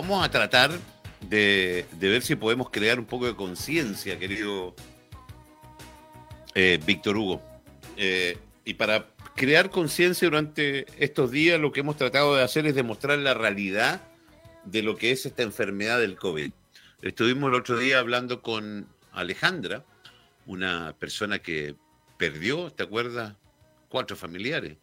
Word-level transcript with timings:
vamos 0.00 0.24
a 0.24 0.30
tratar 0.30 0.70
de, 1.28 1.84
ver 1.98 2.22
si 2.22 2.36
podemos 2.36 2.70
crear 2.70 3.00
un 3.00 3.04
poco 3.04 3.26
de 3.26 3.34
conciencia, 3.34 4.16
querido 4.16 4.74
eh, 6.54 6.78
Víctor 6.86 7.16
Hugo. 7.16 7.42
Eh, 7.96 8.38
y 8.64 8.74
para 8.74 9.08
crear 9.34 9.70
conciencia 9.70 10.28
durante 10.28 10.86
estos 11.02 11.32
días, 11.32 11.58
lo 11.58 11.72
que 11.72 11.80
hemos 11.80 11.96
tratado 11.96 12.36
de 12.36 12.44
hacer 12.44 12.64
es 12.66 12.76
demostrar 12.76 13.18
la 13.18 13.34
realidad 13.34 14.00
de 14.64 14.82
lo 14.82 14.96
que 14.96 15.10
es 15.10 15.26
esta 15.26 15.42
enfermedad 15.42 15.98
del 15.98 16.16
COVID. 16.16 16.52
Estuvimos 17.02 17.48
el 17.48 17.56
otro 17.56 17.76
día 17.76 17.98
hablando 17.98 18.40
con 18.40 18.86
Alejandra, 19.10 19.84
una 20.46 20.94
persona 20.96 21.40
que 21.40 21.74
perdió, 22.18 22.70
¿te 22.70 22.84
acuerdas? 22.84 23.34
Cuatro 23.88 24.16
familiares, 24.16 24.76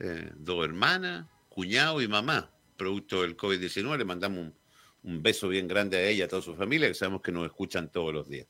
eh, 0.00 0.32
dos 0.34 0.64
hermanas, 0.64 1.26
cuñado 1.48 2.02
y 2.02 2.08
mamá, 2.08 2.50
producto 2.78 3.22
del 3.22 3.36
COVID-19. 3.36 3.98
Le 3.98 4.04
mandamos 4.06 4.52
un, 5.02 5.22
beso 5.22 5.48
bien 5.48 5.68
grande 5.68 5.98
a 5.98 6.02
ella, 6.04 6.24
a 6.24 6.28
toda 6.28 6.40
su 6.40 6.54
familia, 6.54 6.88
que 6.88 6.94
sabemos 6.94 7.20
que 7.20 7.32
nos 7.32 7.44
escuchan 7.44 7.90
todos 7.90 8.12
los 8.12 8.28
días. 8.28 8.46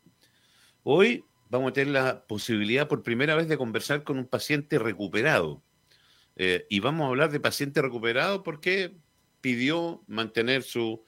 Hoy 0.85 1.25
vamos 1.51 1.71
a 1.71 1.73
tener 1.73 1.93
la 1.93 2.27
posibilidad 2.27 2.87
por 2.87 3.03
primera 3.03 3.35
vez 3.35 3.49
de 3.49 3.59
conversar 3.59 4.05
con 4.05 4.19
un 4.19 4.27
paciente 4.27 4.79
recuperado. 4.79 5.63
Eh, 6.37 6.67
y 6.69 6.81
vamos 6.81 7.05
a 7.05 7.09
hablar 7.09 7.31
de 7.31 7.41
paciente 7.41 7.83
recuperado 7.83 8.43
porque 8.43 8.97
pidió 9.41 10.03
mantener 10.07 10.63
su 10.63 11.05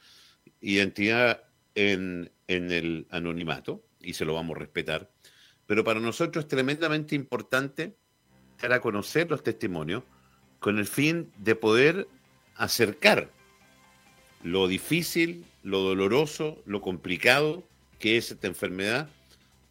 identidad 0.61 1.45
en, 1.75 2.33
en 2.49 2.71
el 2.73 3.07
anonimato 3.11 3.85
y 4.01 4.15
se 4.15 4.25
lo 4.25 4.35
vamos 4.35 4.57
a 4.57 4.61
respetar. 4.61 5.11
Pero 5.67 5.85
para 5.85 6.01
nosotros 6.01 6.45
es 6.45 6.49
tremendamente 6.49 7.15
importante 7.15 7.97
dar 8.61 8.73
a 8.73 8.81
conocer 8.81 9.31
los 9.31 9.43
testimonios 9.43 10.03
con 10.59 10.79
el 10.79 10.87
fin 10.87 11.33
de 11.39 11.55
poder 11.57 12.09
acercar 12.61 13.29
lo 14.45 14.69
difícil, 14.69 15.45
lo 15.65 15.81
doloroso, 15.81 16.59
lo 16.67 16.81
complicado 16.81 17.63
que 17.99 18.17
es 18.17 18.31
esta 18.31 18.47
enfermedad 18.47 19.09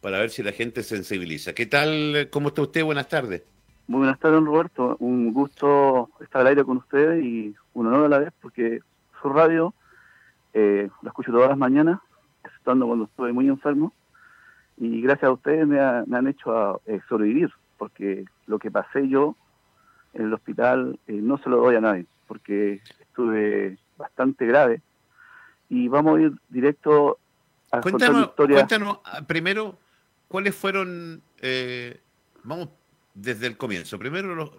para 0.00 0.18
ver 0.18 0.30
si 0.30 0.42
la 0.42 0.52
gente 0.52 0.82
sensibiliza. 0.82 1.54
¿Qué 1.54 1.66
tal? 1.66 2.28
¿Cómo 2.30 2.48
está 2.48 2.62
usted? 2.62 2.84
Buenas 2.84 3.08
tardes. 3.08 3.42
Muy 3.86 3.98
buenas 3.98 4.18
tardes, 4.18 4.42
Roberto. 4.42 4.96
Un 4.98 5.32
gusto 5.32 6.10
estar 6.20 6.42
al 6.42 6.48
aire 6.48 6.64
con 6.64 6.78
ustedes 6.78 7.24
y 7.24 7.54
un 7.74 7.86
honor 7.86 8.06
a 8.06 8.08
la 8.08 8.18
vez 8.18 8.32
porque 8.40 8.80
su 9.20 9.28
radio 9.28 9.72
eh, 10.52 10.88
la 11.02 11.10
escucho 11.10 11.32
todas 11.32 11.48
las 11.48 11.58
mañanas, 11.58 12.00
estando 12.56 12.86
cuando 12.86 13.04
estoy 13.04 13.32
muy 13.32 13.48
enfermo. 13.48 13.92
Y 14.76 15.00
gracias 15.02 15.28
a 15.28 15.32
ustedes 15.32 15.66
me, 15.66 15.78
han 15.80 16.26
hecho 16.26 16.80
eh, 16.86 17.00
sobrevivir, 17.08 17.52
porque 17.78 18.24
lo 18.46 18.58
que 18.58 18.70
pasé 18.70 19.08
yo 19.08 19.36
en 20.14 20.26
el 20.26 20.34
hospital 20.34 20.98
eh, 21.06 21.12
no 21.12 21.38
se 21.38 21.50
lo 21.50 21.58
doy 21.58 21.76
a 21.76 21.80
nadie, 21.80 22.06
porque 22.30 22.80
estuve 23.00 23.76
bastante 23.96 24.46
grave. 24.46 24.80
Y 25.68 25.88
vamos 25.88 26.16
a 26.16 26.22
ir 26.22 26.32
directo 26.48 27.18
a 27.72 27.80
cuéntanos, 27.80 28.28
historia. 28.28 28.54
Cuéntanos 28.54 29.00
ah, 29.04 29.22
primero 29.26 29.76
cuáles 30.28 30.54
fueron, 30.54 31.22
eh, 31.42 32.00
vamos 32.44 32.68
desde 33.14 33.48
el 33.48 33.56
comienzo, 33.56 33.98
primero 33.98 34.36
los, 34.36 34.52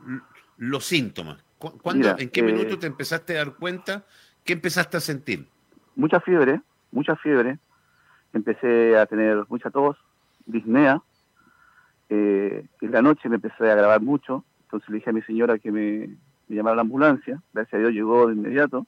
los 0.57 0.83
síntomas. 0.83 1.41
¿Cuándo, 1.59 2.17
¿En 2.17 2.29
qué 2.29 2.43
minuto 2.43 2.73
eh, 2.73 2.77
te 2.77 2.87
empezaste 2.87 3.35
a 3.35 3.45
dar 3.45 3.55
cuenta? 3.55 4.03
¿Qué 4.43 4.51
empezaste 4.51 4.97
a 4.97 4.99
sentir? 4.99 5.47
Mucha 5.95 6.19
fiebre, 6.19 6.59
mucha 6.91 7.15
fiebre. 7.15 7.57
Empecé 8.33 8.97
a 8.97 9.05
tener 9.05 9.45
mucha 9.47 9.69
tos, 9.69 9.95
disnea. 10.45 11.01
Eh, 12.09 12.65
en 12.81 12.91
la 12.91 13.01
noche 13.01 13.29
me 13.29 13.35
empecé 13.35 13.71
a 13.71 13.75
grabar 13.75 14.01
mucho. 14.01 14.43
Entonces 14.63 14.89
le 14.89 14.95
dije 14.95 15.09
a 15.11 15.13
mi 15.13 15.21
señora 15.21 15.57
que 15.57 15.71
me, 15.71 16.17
me 16.51 16.57
llamara 16.57 16.75
la 16.75 16.81
ambulancia. 16.83 17.41
Gracias 17.53 17.73
a 17.73 17.77
Dios 17.79 17.93
llegó 17.93 18.27
de 18.27 18.33
inmediato 18.33 18.85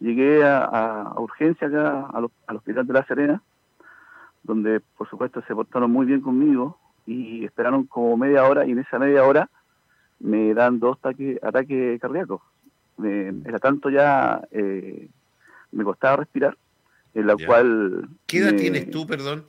llegué 0.00 0.44
a, 0.44 1.12
urgencia 1.16 1.68
acá 1.68 2.08
al, 2.12 2.56
Hospital 2.56 2.86
de 2.86 2.92
La 2.92 3.06
Serena, 3.06 3.42
donde 4.42 4.80
por 4.96 5.08
supuesto 5.08 5.42
se 5.46 5.54
portaron 5.54 5.90
muy 5.90 6.06
bien 6.06 6.20
conmigo 6.20 6.78
y 7.06 7.44
esperaron 7.44 7.84
como 7.86 8.16
media 8.16 8.44
hora 8.44 8.66
y 8.66 8.72
en 8.72 8.80
esa 8.80 8.98
media 8.98 9.24
hora 9.24 9.48
me 10.20 10.54
dan 10.54 10.78
dos 10.78 10.98
ataques 10.98 12.00
cardíacos. 12.00 12.42
era 13.02 13.58
tanto 13.58 13.90
ya, 13.90 14.42
eh, 14.50 15.08
me 15.72 15.84
costaba 15.84 16.16
respirar, 16.16 16.56
en 17.14 17.26
la 17.26 17.36
cual... 17.36 18.08
¿Qué 18.26 18.38
edad 18.38 18.54
tienes 18.54 18.90
tú, 18.90 19.06
perdón? 19.06 19.44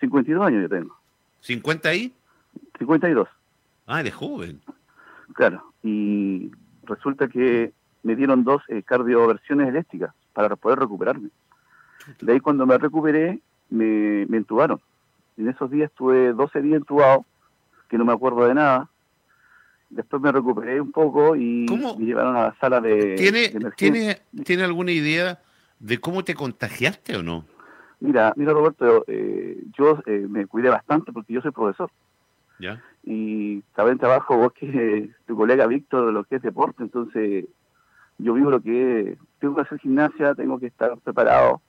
52 0.00 0.46
años 0.46 0.62
yo 0.62 0.68
tengo. 0.68 0.96
¿50 1.44 1.86
ahí? 1.86 2.12
52. 2.78 3.28
Ah, 3.86 4.00
eres 4.00 4.14
joven. 4.14 4.60
Claro, 5.34 5.72
y 5.82 6.50
resulta 6.86 7.28
que 7.28 7.72
me 8.02 8.16
dieron 8.16 8.44
dos 8.44 8.62
eh, 8.68 8.82
cardioversiones 8.82 9.68
eléctricas 9.68 10.14
para 10.32 10.56
poder 10.56 10.78
recuperarme. 10.78 11.30
De 12.20 12.32
ahí 12.32 12.40
cuando 12.40 12.66
me 12.66 12.78
recuperé, 12.78 13.40
me, 13.70 14.22
entubaron. 14.22 14.80
En 15.36 15.48
esos 15.48 15.70
días 15.70 15.90
estuve 15.90 16.32
12 16.32 16.62
días 16.62 16.76
entubado, 16.76 17.24
que 17.88 17.98
no 17.98 18.04
me 18.04 18.12
acuerdo 18.12 18.46
de 18.46 18.54
nada. 18.54 18.88
Después 19.90 20.22
me 20.22 20.32
recuperé 20.32 20.80
un 20.80 20.92
poco 20.92 21.36
y 21.36 21.66
me 21.98 22.04
llevaron 22.04 22.36
a 22.36 22.44
la 22.44 22.56
sala 22.60 22.80
de, 22.80 23.14
¿Tiene, 23.14 23.52
¿tiene, 23.76 24.20
¿Tiene 24.44 24.64
alguna 24.64 24.92
idea 24.92 25.40
de 25.78 25.98
cómo 25.98 26.24
te 26.24 26.34
contagiaste 26.34 27.16
o 27.16 27.22
no? 27.22 27.44
Mira, 28.00 28.32
mira 28.36 28.52
Roberto, 28.52 29.04
eh, 29.06 29.62
yo 29.76 30.02
eh, 30.06 30.26
me 30.28 30.46
cuidé 30.46 30.68
bastante 30.68 31.12
porque 31.12 31.32
yo 31.32 31.40
soy 31.40 31.50
profesor. 31.50 31.90
¿Ya? 32.58 32.82
Y 33.02 33.60
también 33.74 33.98
trabajo 33.98 34.36
vos 34.36 34.52
que 34.52 35.10
tu 35.26 35.36
colega 35.36 35.66
Víctor, 35.66 36.12
lo 36.12 36.24
que 36.24 36.36
es 36.36 36.42
deporte, 36.42 36.82
entonces 36.82 37.46
yo 38.18 38.34
vivo 38.34 38.50
lo 38.50 38.60
que 38.60 39.16
tengo 39.38 39.54
que 39.54 39.62
hacer 39.62 39.78
gimnasia, 39.78 40.34
tengo 40.34 40.58
que 40.58 40.66
estar 40.66 40.96
preparado 40.98 41.60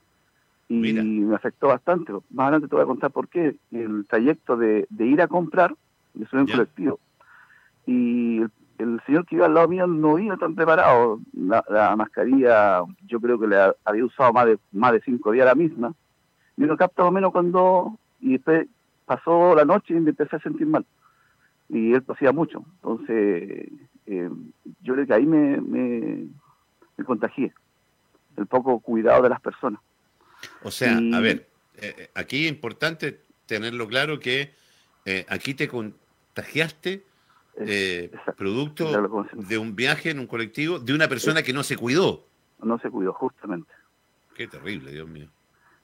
y 0.69 0.93
me 0.93 1.35
afectó 1.35 1.67
bastante. 1.67 2.11
Más 2.31 2.45
adelante 2.45 2.67
te 2.67 2.75
voy 2.75 2.83
a 2.83 2.87
contar 2.87 3.11
por 3.11 3.27
qué. 3.29 3.55
El 3.71 4.05
trayecto 4.07 4.57
de, 4.57 4.87
ir 4.99 5.21
a 5.21 5.27
comprar, 5.27 5.73
yo 6.13 6.25
soy 6.27 6.41
un 6.41 6.47
colectivo, 6.47 6.99
y 7.85 8.41
el, 8.77 9.01
señor 9.05 9.25
que 9.25 9.35
iba 9.35 9.45
al 9.45 9.53
lado 9.53 9.67
mío 9.67 9.87
no 9.87 10.19
iba 10.19 10.37
tan 10.37 10.55
preparado. 10.55 11.19
La, 11.33 11.95
mascarilla 11.95 12.83
yo 13.05 13.19
creo 13.19 13.39
que 13.39 13.47
le 13.47 13.57
había 13.85 14.05
usado 14.05 14.33
más 14.33 14.45
de, 14.45 14.59
más 14.71 14.91
de 14.91 15.01
cinco 15.01 15.31
días 15.31 15.45
la 15.45 15.55
misma. 15.55 15.93
Y 16.57 16.65
lo 16.65 16.75
capta 16.75 17.03
más 17.03 17.09
o 17.09 17.13
menos 17.13 17.31
cuando... 17.31 17.97
Y 18.19 18.33
después 18.33 18.67
pasó 19.07 19.55
la 19.55 19.65
noche 19.65 19.95
y 19.95 19.99
me 19.99 20.11
empecé 20.11 20.35
a 20.35 20.41
sentir 20.41 20.67
mal. 20.67 20.85
Y 21.69 21.93
él 21.93 22.03
tosía 22.03 22.31
mucho. 22.31 22.63
Entonces 22.75 23.69
eh, 24.05 24.29
yo 24.81 24.93
creo 24.93 25.07
que 25.07 25.13
ahí 25.13 25.25
me, 25.25 25.59
me, 25.59 27.03
contagié, 27.05 27.53
el 28.35 28.45
poco 28.45 28.79
cuidado 28.79 29.23
de 29.23 29.29
las 29.29 29.41
personas. 29.41 29.81
O 30.61 30.69
sea, 30.69 30.97
a 30.97 31.19
ver, 31.19 31.47
eh, 31.77 31.95
eh, 31.97 32.09
aquí 32.13 32.45
es 32.45 32.51
importante 32.51 33.21
tenerlo 33.45 33.87
claro 33.87 34.19
que 34.19 34.53
aquí 35.29 35.53
te 35.53 35.69
contagiaste 35.69 37.05
producto 38.35 38.91
de 39.33 39.57
un 39.57 39.73
viaje 39.73 40.09
en 40.09 40.19
un 40.19 40.27
colectivo 40.27 40.79
de 40.79 40.93
una 40.93 41.07
persona 41.07 41.41
que 41.43 41.53
no 41.53 41.63
se 41.63 41.77
cuidó. 41.77 42.25
No 42.61 42.77
se 42.79 42.89
cuidó, 42.89 43.13
justamente. 43.13 43.71
Qué 44.35 44.47
terrible, 44.47 44.91
Dios 44.91 45.07
mío. 45.07 45.29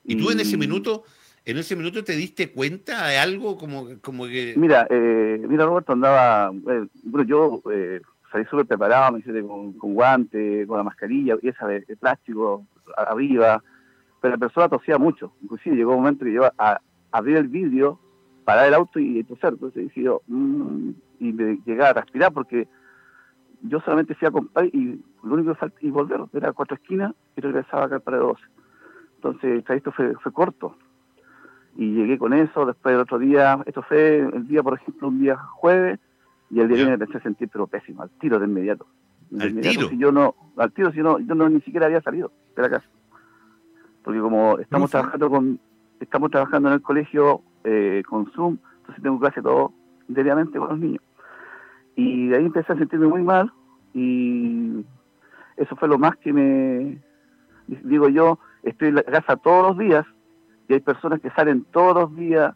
¿Y, 0.03 0.17
tú 0.17 0.29
en 0.29 0.39
ese 0.41 0.57
minuto, 0.57 1.06
en 1.45 1.57
ese 1.57 1.75
minuto 1.75 2.03
te 2.03 2.13
diste 2.13 2.51
cuenta 2.51 3.07
de 3.07 3.17
algo 3.17 3.57
como, 3.57 3.87
como 4.01 4.25
que... 4.25 4.53
Mira, 4.57 4.87
mira 4.89 5.65
Roberto, 5.65 5.93
andaba, 5.93 6.51
bueno, 6.51 6.87
yo 7.25 7.61
salí 8.31 8.45
súper 8.45 8.65
preparado, 8.65 9.13
me 9.13 9.19
hice 9.19 9.41
con, 9.43 9.73
con 9.73 9.93
guante, 9.93 10.65
con 10.67 10.77
la 10.77 10.83
mascarilla, 10.83 11.35
y 11.41 11.49
esa 11.49 11.67
de, 11.67 11.81
plástico 11.97 12.65
arriba, 12.97 13.61
pero 14.21 14.33
la 14.35 14.39
persona 14.39 14.69
tosía 14.69 14.97
mucho, 14.97 15.33
inclusive 15.41 15.75
llegó 15.75 15.91
un 15.91 15.99
momento 15.99 16.25
que 16.25 16.33
yo 16.33 16.45
a, 16.57 16.79
abrir 17.11 17.37
el 17.37 17.47
vidrio, 17.47 17.99
parar 18.43 18.67
el 18.67 18.73
auto 18.73 18.99
y 18.99 19.23
toser, 19.23 19.53
entonces 19.53 19.83
dije 19.83 20.01
yo, 20.01 20.21
mm", 20.27 20.89
y 21.19 21.31
me 21.31 21.59
llegué 21.65 21.83
a 21.83 21.93
respirar 21.93 22.33
porque 22.33 22.67
yo 23.61 23.79
solamente 23.81 24.15
fui 24.15 24.27
a 24.27 24.31
comprar 24.31 24.65
y 24.65 24.99
lo 25.23 25.35
único 25.35 25.53
que 25.53 25.59
faltaba, 25.59 25.87
y 25.87 25.91
volver, 25.91 26.21
era 26.33 26.53
cuatro 26.53 26.75
esquinas 26.75 27.13
y 27.37 27.41
regresaba 27.41 27.85
acá 27.85 27.99
para 27.99 28.17
12. 28.17 28.41
Entonces 29.15 29.63
trayecto 29.63 29.91
fue, 29.91 30.13
fue 30.15 30.33
corto. 30.33 30.75
Y 31.75 31.93
llegué 31.93 32.17
con 32.17 32.33
eso, 32.33 32.65
después 32.65 32.93
el 32.93 33.01
otro 33.01 33.17
día, 33.17 33.59
esto 33.65 33.81
fue 33.83 34.19
el 34.19 34.47
día, 34.47 34.61
por 34.61 34.75
ejemplo, 34.75 35.07
un 35.07 35.19
día 35.19 35.37
jueves, 35.37 35.99
y 36.49 36.59
el 36.59 36.67
día 36.67 36.77
viene 36.77 36.97
me 36.97 37.03
empecé 37.03 37.17
a 37.17 37.23
sentir 37.23 37.49
pero 37.51 37.67
pésimo, 37.67 38.03
al 38.03 38.11
tiro 38.11 38.39
de 38.39 38.45
inmediato. 38.45 38.85
¿Al 39.39 39.59
tiro? 39.59 39.89
Si 39.89 39.97
yo 39.97 40.11
no, 40.11 40.35
al 40.57 40.71
tiro 40.71 40.91
si 40.91 40.99
no, 40.99 41.19
yo 41.19 41.33
no 41.33 41.49
ni 41.49 41.61
siquiera 41.61 41.87
había 41.87 42.01
salido 42.01 42.31
de 42.55 42.61
la 42.61 42.69
casa. 42.69 42.87
Porque 44.03 44.19
como 44.19 44.59
estamos 44.59 44.91
trabajando 44.91 45.29
con, 45.29 45.59
estamos 45.99 46.29
trabajando 46.29 46.69
en 46.69 46.75
el 46.75 46.81
colegio 46.81 47.41
eh, 47.63 48.03
con 48.07 48.29
Zoom, 48.31 48.57
entonces 48.79 49.01
tengo 49.01 49.19
clase 49.19 49.41
todo 49.41 49.73
diariamente 50.07 50.59
con 50.59 50.69
los 50.69 50.79
niños. 50.79 51.01
Y 51.95 52.27
de 52.27 52.37
ahí 52.37 52.45
empecé 52.45 52.73
a 52.73 52.77
sentirme 52.77 53.07
muy 53.07 53.23
mal 53.23 53.51
y 53.93 54.85
eso 55.57 55.75
fue 55.75 55.87
lo 55.87 55.97
más 55.97 56.15
que 56.17 56.33
me, 56.33 56.99
digo 57.67 58.09
yo, 58.09 58.39
estoy 58.63 58.89
en 58.89 58.95
la 58.95 59.03
casa 59.03 59.37
todos 59.37 59.69
los 59.69 59.77
días 59.77 60.05
y 60.68 60.74
hay 60.74 60.80
personas 60.80 61.19
que 61.21 61.30
salen 61.31 61.65
todos 61.71 61.95
los 61.95 62.15
días, 62.15 62.56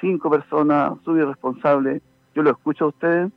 cinco 0.00 0.30
personas, 0.30 0.92
soy 1.04 1.20
irresponsable, 1.20 2.02
yo 2.34 2.42
lo 2.42 2.50
escucho 2.50 2.86
a 2.86 2.88
ustedes 2.88 3.32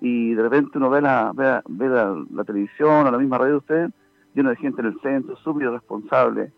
y 0.00 0.34
de 0.34 0.42
repente 0.42 0.78
uno 0.78 0.90
ve 0.90 1.00
la, 1.00 1.32
ve, 1.34 1.88
la, 1.88 2.44
televisión 2.44 3.06
o 3.06 3.10
la 3.10 3.18
misma 3.18 3.38
radio 3.38 3.52
de 3.52 3.58
ustedes 3.58 3.90
lleno 4.34 4.50
de 4.50 4.56
gente 4.56 4.80
en 4.80 4.88
el 4.88 5.00
centro, 5.00 5.36
súper 5.36 5.68
irresponsable. 5.68 6.52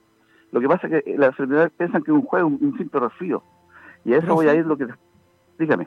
Lo 0.51 0.61
que 0.61 0.69
pasa 0.69 0.87
es 0.87 1.05
que 1.05 1.17
las 1.19 1.29
enfermedades 1.29 1.73
piensan 1.77 2.03
que 2.03 2.11
es 2.11 2.17
un 2.17 2.23
juego, 2.23 2.49
un, 2.49 2.75
simple 2.79 3.01
resfrío. 3.01 3.43
Y 4.05 4.15
a 4.15 4.19
eso 4.19 4.35
voy 4.35 4.49
a 4.49 4.55
ir 4.55 4.65
lo 4.65 4.79
que... 4.79 4.87
Dígame. 5.59 5.87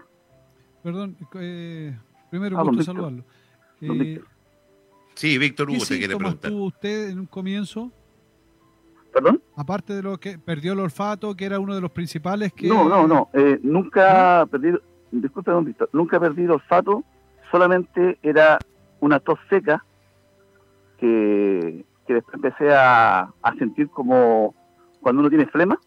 Perdón, 0.84 1.16
eh, 1.36 1.98
primero 2.30 2.60
ah, 2.60 2.64
gusto 2.64 2.84
saludarlo. 2.84 3.24
Eh, 3.82 4.22
sí, 5.16 5.38
Víctor 5.38 5.70
Hugo 5.70 5.84
te 5.88 5.98
quiere 5.98 6.16
preguntar. 6.16 6.52
estuvo 6.52 6.66
usted 6.66 7.10
en 7.10 7.20
un 7.20 7.26
comienzo? 7.26 7.92
¿Perdón? 9.14 9.42
Aparte 9.56 9.94
de 9.94 10.04
lo 10.04 10.18
que 10.18 10.38
perdió 10.38 10.74
el 10.74 10.80
olfato, 10.80 11.36
que 11.36 11.46
era 11.46 11.60
uno 11.60 11.76
de 11.76 11.82
los 11.82 11.92
principales 11.92 12.54
que... 12.54 12.68
No, 12.68 12.88
no, 12.88 13.08
no. 13.08 13.30
Eh, 13.34 13.60
nunca 13.64 14.42
he 14.42 14.48
perdido... 14.48 14.82
Disculpe, 15.12 15.52
don 15.52 15.66
Víctor. 15.66 15.90
Nunca 15.94 16.18
he 16.18 16.20
perdido 16.20 16.56
olfato. 16.56 17.04
Solamente 17.52 18.20
era 18.22 18.60
una 19.00 19.20
tos 19.20 19.40
seca 19.50 19.84
que, 21.00 21.86
después 22.08 22.36
empecé 22.36 22.72
a, 22.72 23.32
a, 23.42 23.56
sentir 23.58 23.90
como 23.90 24.54
cuando 25.02 25.22
uno 25.22 25.30
tiene 25.30 25.48
flema. 25.48 25.80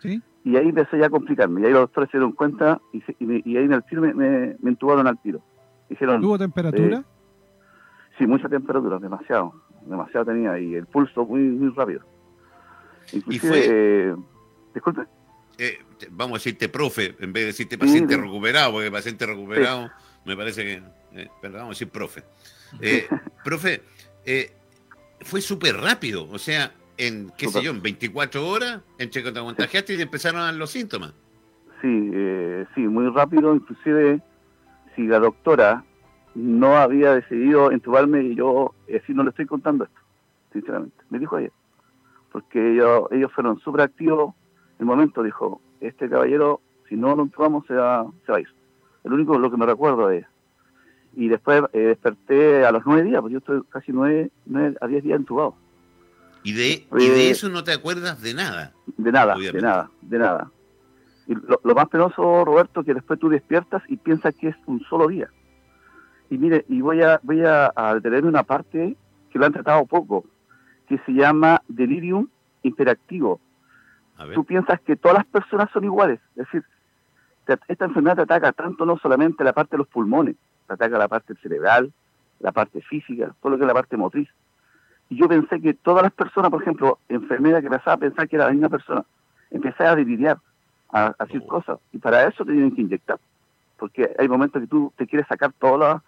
¿Sí? 0.00 0.20
Y 0.44 0.56
ahí 0.56 0.68
empecé 0.68 0.98
ya 0.98 1.06
a 1.06 1.10
complicarme. 1.10 1.60
Y 1.60 1.66
ahí 1.66 1.72
los 1.72 1.82
doctores 1.82 2.10
se 2.10 2.18
dieron 2.18 2.32
cuenta 2.32 2.80
y, 2.92 3.02
y, 3.18 3.56
ahí 3.56 3.64
en 3.64 3.72
el 3.72 3.84
tiro 3.84 4.02
me, 4.02 4.14
me, 4.14 4.70
entubaron 4.70 5.06
al 5.06 5.18
tiro. 5.18 5.40
Dijeron, 5.88 6.20
¿Tuvo 6.20 6.38
temperatura? 6.38 6.98
Eh, 6.98 7.04
sí, 8.18 8.26
mucha 8.26 8.48
temperatura, 8.48 8.98
demasiado. 8.98 9.54
Demasiado 9.84 10.26
tenía 10.26 10.58
y 10.58 10.74
el 10.74 10.86
pulso 10.86 11.24
muy, 11.24 11.42
muy 11.42 11.70
rápido. 11.70 12.00
Inclusive, 13.12 13.64
eh, 13.66 14.14
disculpe. 14.74 15.02
Eh, 15.58 15.78
vamos 16.10 16.36
a 16.36 16.38
decirte 16.38 16.68
profe, 16.68 17.14
en 17.18 17.32
vez 17.32 17.42
de 17.42 17.46
decirte 17.46 17.78
paciente 17.78 18.16
recuperado, 18.16 18.72
porque 18.72 18.90
paciente 18.90 19.24
recuperado 19.24 19.90
me 20.26 20.36
parece 20.36 20.64
que, 20.64 20.82
eh, 21.20 21.28
perdón, 21.40 21.60
vamos 21.60 21.76
a 21.76 21.78
decir 21.78 21.88
profe. 21.88 22.22
Eh, 22.80 23.06
profe, 23.44 23.82
eh, 24.24 24.52
fue 25.22 25.40
súper 25.40 25.76
rápido, 25.76 26.28
o 26.30 26.38
sea, 26.38 26.72
en, 26.98 27.32
qué 27.38 27.48
sé 27.48 27.62
yo, 27.62 27.70
en 27.70 27.80
24 27.80 28.46
horas, 28.46 28.80
entre 28.98 29.22
que 29.22 29.32
te 29.32 29.40
contagiaste 29.40 29.94
y 29.94 30.02
empezaron 30.02 30.58
los 30.58 30.70
síntomas. 30.70 31.14
Sí, 31.80 32.10
sí, 32.74 32.80
muy 32.80 33.08
rápido, 33.10 33.54
inclusive 33.54 34.20
si 34.94 35.06
la 35.06 35.20
doctora 35.20 35.84
no 36.34 36.76
había 36.76 37.14
decidido 37.14 37.70
entubarme 37.70 38.22
y 38.22 38.34
yo 38.34 38.74
así 38.88 39.14
no 39.14 39.22
le 39.22 39.30
estoy 39.30 39.46
contando 39.46 39.84
esto, 39.84 40.00
sinceramente, 40.52 40.96
me 41.10 41.18
dijo 41.18 41.36
ayer, 41.36 41.52
porque 42.36 42.72
ellos, 42.72 43.08
ellos 43.12 43.32
fueron 43.32 43.58
súper 43.60 43.80
activos, 43.80 44.34
el 44.78 44.84
momento 44.84 45.22
dijo, 45.22 45.62
este 45.80 46.06
caballero, 46.06 46.60
si 46.86 46.94
no 46.94 47.16
lo 47.16 47.22
entubamos 47.22 47.66
se 47.66 47.72
va, 47.72 48.06
se 48.26 48.32
va 48.32 48.36
a 48.36 48.40
ir. 48.42 48.48
El 49.04 49.14
único 49.14 49.38
lo 49.38 49.50
que 49.50 49.56
me 49.56 49.64
recuerdo 49.64 50.10
ella 50.10 50.28
y 51.14 51.28
después 51.28 51.62
eh, 51.72 51.78
desperté 51.78 52.66
a 52.66 52.70
los 52.70 52.82
nueve 52.84 53.04
días, 53.04 53.22
porque 53.22 53.32
yo 53.32 53.38
estoy 53.38 53.62
casi 53.70 53.90
nueve, 53.90 54.30
nueve 54.44 54.76
a 54.82 54.86
diez 54.86 55.02
días 55.02 55.18
entubado. 55.18 55.56
¿Y 56.44 56.52
de, 56.52 56.86
¿Y 56.98 57.08
de 57.08 57.30
eso 57.30 57.48
no 57.48 57.64
te 57.64 57.72
acuerdas 57.72 58.20
de 58.20 58.34
nada? 58.34 58.74
De 58.98 59.10
nada, 59.10 59.34
de 59.34 59.60
nada, 59.62 59.90
de 60.02 60.18
nada. 60.18 60.50
Y 61.26 61.34
lo, 61.34 61.74
más 61.74 61.88
penoso, 61.88 62.44
Roberto, 62.44 62.84
que 62.84 62.92
después 62.92 63.18
tú 63.18 63.30
despiertas 63.30 63.82
y 63.88 63.96
piensas 63.96 64.34
que 64.34 64.48
es 64.48 64.56
un 64.66 64.80
solo 64.84 65.08
día. 65.08 65.30
Y 66.28 66.36
mire, 66.36 66.66
y 66.68 66.82
voy 66.82 67.00
a, 67.00 67.18
voy 67.22 67.40
a, 67.44 67.72
detener 67.94 68.26
una 68.26 68.42
parte 68.42 68.94
que 69.30 69.38
lo 69.38 69.46
han 69.46 69.52
tratado 69.54 69.86
poco, 69.86 70.26
que 70.88 70.98
se 70.98 71.12
llama 71.12 71.62
delirium 71.68 72.28
interactivo. 72.62 73.40
Tú 74.34 74.44
piensas 74.44 74.80
que 74.80 74.96
todas 74.96 75.18
las 75.18 75.26
personas 75.26 75.70
son 75.72 75.84
iguales, 75.84 76.20
es 76.36 76.46
decir, 76.46 76.64
esta 77.68 77.84
enfermedad 77.84 78.16
te 78.16 78.22
ataca 78.22 78.52
tanto 78.52 78.86
no 78.86 78.96
solamente 78.98 79.44
la 79.44 79.52
parte 79.52 79.72
de 79.72 79.78
los 79.78 79.88
pulmones, 79.88 80.36
ataca 80.68 80.98
la 80.98 81.06
parte 81.06 81.34
cerebral, 81.36 81.92
la 82.40 82.52
parte 82.52 82.80
física, 82.80 83.34
todo 83.40 83.50
lo 83.50 83.58
que 83.58 83.64
es 83.64 83.68
la 83.68 83.74
parte 83.74 83.96
motriz. 83.96 84.28
Y 85.08 85.16
yo 85.16 85.28
pensé 85.28 85.60
que 85.60 85.74
todas 85.74 86.02
las 86.02 86.12
personas, 86.12 86.50
por 86.50 86.62
ejemplo, 86.62 86.98
enfermera 87.08 87.60
que 87.60 87.66
empezaba 87.66 87.92
a 87.92 87.98
pensar 87.98 88.28
que 88.28 88.36
era 88.36 88.46
la 88.46 88.52
misma 88.52 88.68
persona, 88.68 89.04
empecé 89.50 89.84
a 89.84 89.94
deliriar, 89.94 90.38
a, 90.90 91.14
hacer 91.18 91.42
oh. 91.44 91.46
cosas. 91.46 91.78
Y 91.92 91.98
para 91.98 92.26
eso 92.26 92.44
te 92.44 92.52
tienen 92.52 92.74
que 92.74 92.82
inyectar. 92.82 93.18
Porque 93.78 94.14
hay 94.18 94.28
momentos 94.28 94.60
que 94.62 94.68
tú 94.68 94.92
te 94.96 95.06
quieres 95.06 95.28
sacar 95.28 95.52
todos 95.52 96.02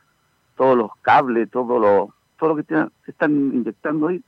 todos 0.57 0.77
los 0.77 0.91
cables, 1.03 1.49
todo 1.51 1.79
lo, 1.79 2.15
todo 2.37 2.51
lo 2.51 2.57
que 2.57 2.65
te, 2.65 2.75
están 3.07 3.31
inyectando 3.33 4.09
ahí. 4.09 4.23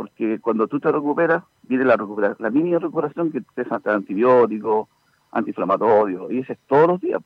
Porque 0.00 0.40
cuando 0.40 0.66
tú 0.66 0.80
te 0.80 0.90
recuperas, 0.90 1.44
viene 1.64 1.84
la 1.84 1.94
recuperación, 1.94 2.38
la 2.40 2.48
mínima 2.48 2.78
recuperación 2.78 3.30
que 3.30 3.42
te 3.42 3.66
hasta 3.70 3.94
antibióticos, 3.94 4.88
antiinflamatorios, 5.30 6.32
y 6.32 6.38
ese 6.38 6.54
es 6.54 6.58
todos 6.66 6.88
los 6.88 7.00
días. 7.02 7.20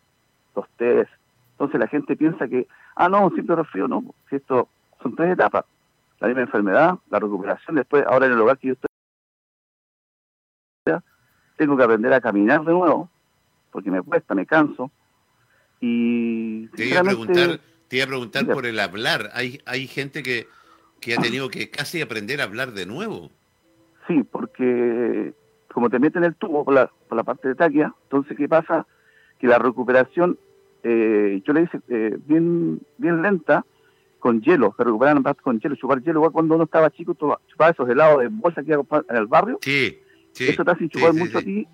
Los 0.57 0.69
test, 0.71 1.09
entonces 1.53 1.79
la 1.79 1.87
gente 1.87 2.17
piensa 2.17 2.49
que, 2.49 2.67
ah, 2.97 3.09
no, 3.09 3.27
un 3.27 3.37
simple 3.37 3.55
resfrío, 3.55 3.87
no. 3.87 4.03
Si 4.29 4.35
esto 4.35 4.69
son 5.01 5.15
tres 5.15 5.35
etapas. 5.35 5.65
La 6.19 6.27
misma 6.27 6.43
enfermedad, 6.43 6.99
la 7.11 7.21
recuperación, 7.21 7.77
después, 7.77 8.05
ahora 8.09 8.27
en 8.27 8.33
el 8.33 8.39
lugar 8.39 8.59
que 8.59 8.67
yo 8.67 8.73
estoy, 8.73 8.89
tengo 11.57 11.77
que 11.77 11.85
aprender 11.85 12.13
a 12.13 12.21
caminar 12.21 12.65
de 12.65 12.73
nuevo, 12.73 13.09
porque 13.71 13.93
me 13.93 14.03
cuesta, 14.03 14.35
me 14.35 14.47
canso. 14.47 14.91
Y 15.81 16.67
te 16.71 16.87
iba 16.87 17.03
a 17.03 17.05
preguntar, 17.05 17.61
te 17.87 17.97
iba 17.99 18.05
a 18.05 18.09
preguntar 18.09 18.47
por 18.49 18.67
el 18.67 18.81
hablar. 18.81 19.31
Hay, 19.33 19.61
hay 19.65 19.87
gente 19.87 20.25
que, 20.25 20.49
que 21.05 21.15
ha 21.15 21.19
tenido 21.19 21.51
que 21.51 21.71
casi 21.71 22.01
aprender 22.01 22.41
a 22.41 22.45
hablar 22.45 22.73
de 22.73 22.87
nuevo. 22.87 23.31
Sí, 24.09 24.23
porque 24.23 25.35
como 25.73 25.91
te 25.91 25.99
meten 25.99 26.25
el 26.25 26.35
tubo 26.35 26.65
por 26.65 26.75
la, 26.75 26.91
por 27.09 27.17
la 27.17 27.25
parte 27.25 27.49
de 27.49 27.55
taquia, 27.55 27.93
entonces, 28.05 28.37
¿qué 28.37 28.49
pasa? 28.49 28.87
Que 29.39 29.47
la 29.47 29.59
recuperación 29.59 30.39
eh, 30.83 31.43
yo 31.45 31.53
le 31.53 31.63
hice 31.63 31.81
eh, 31.89 32.17
bien, 32.27 32.81
bien 32.97 33.23
lenta, 33.23 33.65
con 34.19 34.41
hielo, 34.41 34.75
se 34.77 34.85
recuperaban 34.85 35.23
con 35.43 35.61
hielo, 35.61 35.77
chupar 35.77 36.01
hielo, 36.03 36.21
igual 36.21 36.33
cuando 36.33 36.55
uno 36.55 36.65
estaba 36.65 36.91
chico, 36.91 37.13
chupaba 37.13 37.71
esos 37.71 37.89
helados 37.89 38.21
de 38.21 38.29
bolsa 38.29 38.63
que 38.63 38.73
en 38.73 39.17
el 39.17 39.27
barrio, 39.27 39.59
sí, 39.61 39.99
eso 40.39 40.65
te 40.65 40.71
hace 40.71 40.89
chupar 40.89 41.13
mucho 41.13 41.39
a 41.39 41.43
ti 41.43 41.67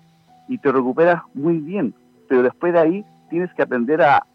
y 0.49 0.57
te 0.57 0.71
recuperas 0.71 1.23
muy 1.33 1.59
bien, 1.59 1.93
pero 2.27 2.43
después 2.43 2.73
de 2.73 2.79
ahí 2.79 3.05
tienes 3.29 3.53
que 3.53 3.61
aprender 3.61 4.01
a, 4.01 4.25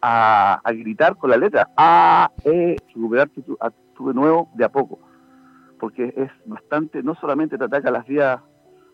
a, 0.00 0.72
gritar 0.72 1.16
con 1.16 1.28
la 1.28 1.36
letra, 1.36 1.68
a, 1.76 2.30
e, 2.44 2.76
recuperarte 2.94 3.42
de 3.98 4.14
nuevo 4.14 4.48
de 4.54 4.64
a 4.64 4.68
poco, 4.70 4.98
porque 5.78 6.12
es 6.16 6.30
bastante, 6.44 7.02
no 7.02 7.14
solamente 7.14 7.56
te 7.56 7.64
ataca 7.64 7.90
las 7.90 8.06
vías, 8.06 8.40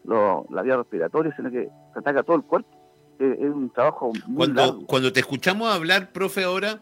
las 0.05 0.65
vías 0.65 0.77
respiratorias, 0.77 1.35
sino 1.37 1.51
que 1.51 1.69
te 1.93 1.99
ataca 1.99 2.23
todo 2.23 2.37
el 2.37 2.43
cuerpo 2.43 2.83
es 3.31 3.55
un 3.55 3.71
trabajo 3.71 4.13
muy 4.27 4.37
cuando, 4.37 4.87
Cuando 4.87 5.13
te 5.13 5.21
escuchamos 5.21 5.73
hablar, 5.73 6.13
profe, 6.13 6.45
ahora, 6.45 6.81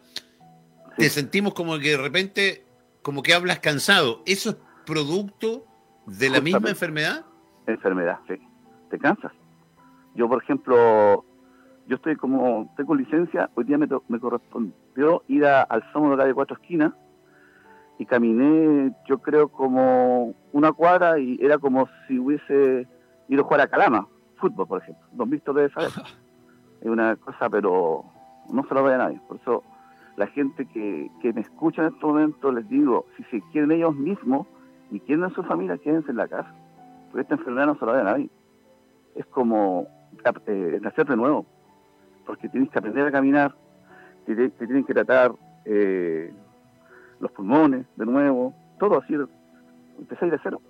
te 0.97 1.09
sentimos 1.09 1.53
como 1.53 1.77
que 1.79 1.91
de 1.91 1.97
repente, 1.97 2.65
como 3.01 3.21
que 3.21 3.33
hablas 3.33 3.59
cansado. 3.59 4.21
¿Eso 4.25 4.51
es 4.51 4.57
producto 4.85 5.65
de 6.05 6.29
la 6.29 6.41
misma 6.41 6.69
enfermedad? 6.69 7.25
Enfermedad, 7.67 8.19
sí. 8.27 8.35
Te 8.89 8.97
cansas. 8.97 9.31
Yo, 10.15 10.27
por 10.27 10.43
ejemplo, 10.43 11.23
yo 11.87 11.95
estoy 11.95 12.15
como, 12.15 12.73
tengo 12.75 12.95
licencia, 12.95 13.49
hoy 13.55 13.65
día 13.65 13.77
me, 13.77 13.87
me 14.07 14.19
correspondió 14.19 15.23
ir 15.27 15.45
a, 15.45 15.61
al 15.61 15.83
Somo 15.93 16.11
de 16.11 16.17
calle 16.17 16.33
Cuatro 16.33 16.57
Esquinas 16.57 16.93
y 18.01 18.05
caminé, 18.07 18.91
yo 19.05 19.19
creo, 19.19 19.49
como 19.49 20.33
una 20.53 20.71
cuadra 20.71 21.19
y 21.19 21.37
era 21.39 21.59
como 21.59 21.87
si 22.07 22.17
hubiese 22.17 22.87
ido 23.27 23.41
a 23.41 23.45
jugar 23.45 23.61
a 23.61 23.67
Calama, 23.67 24.07
fútbol, 24.37 24.67
por 24.67 24.81
ejemplo. 24.81 25.05
Don 25.11 25.29
Víctor 25.29 25.53
debe 25.53 25.69
saber. 25.69 25.91
es 26.81 26.87
una 26.87 27.15
cosa, 27.17 27.47
pero 27.51 28.03
no 28.51 28.63
se 28.67 28.73
lo 28.73 28.83
ve 28.83 28.95
a 28.95 28.97
nadie. 28.97 29.21
Por 29.27 29.37
eso 29.37 29.61
la 30.17 30.25
gente 30.25 30.65
que, 30.65 31.11
me 31.31 31.41
escucha 31.41 31.83
en 31.83 31.93
este 31.93 32.03
momento 32.03 32.51
les 32.51 32.67
digo, 32.69 33.05
si 33.17 33.23
se 33.25 33.39
quieren 33.51 33.71
ellos 33.71 33.95
mismos 33.95 34.47
y 34.89 34.99
quieren 35.01 35.23
a 35.25 35.29
su 35.29 35.43
familia, 35.43 35.77
quédense 35.77 36.09
en 36.09 36.17
la 36.17 36.27
casa. 36.27 36.51
Porque 37.11 37.21
esta 37.21 37.35
enfermedad 37.35 37.67
no 37.67 37.75
se 37.75 37.85
lo 37.85 37.93
ve 37.93 38.01
a 38.01 38.05
nadie. 38.05 38.29
Es 39.13 39.27
como 39.27 39.85
eh, 40.47 40.79
nacer 40.81 41.05
de 41.05 41.17
nuevo. 41.17 41.45
Porque 42.25 42.49
tienes 42.49 42.71
que 42.71 42.79
aprender 42.79 43.05
a 43.05 43.11
caminar, 43.11 43.53
te, 44.25 44.49
tienen 44.49 44.85
que 44.85 44.93
tratar 44.95 45.33
eh, 45.65 46.33
los 47.21 47.31
pulmones 47.31 47.85
de 47.95 48.05
nuevo, 48.05 48.53
todo 48.79 48.99
así, 48.99 49.15
empezar 49.97 50.29
de 50.29 50.39
cero. 50.43 50.61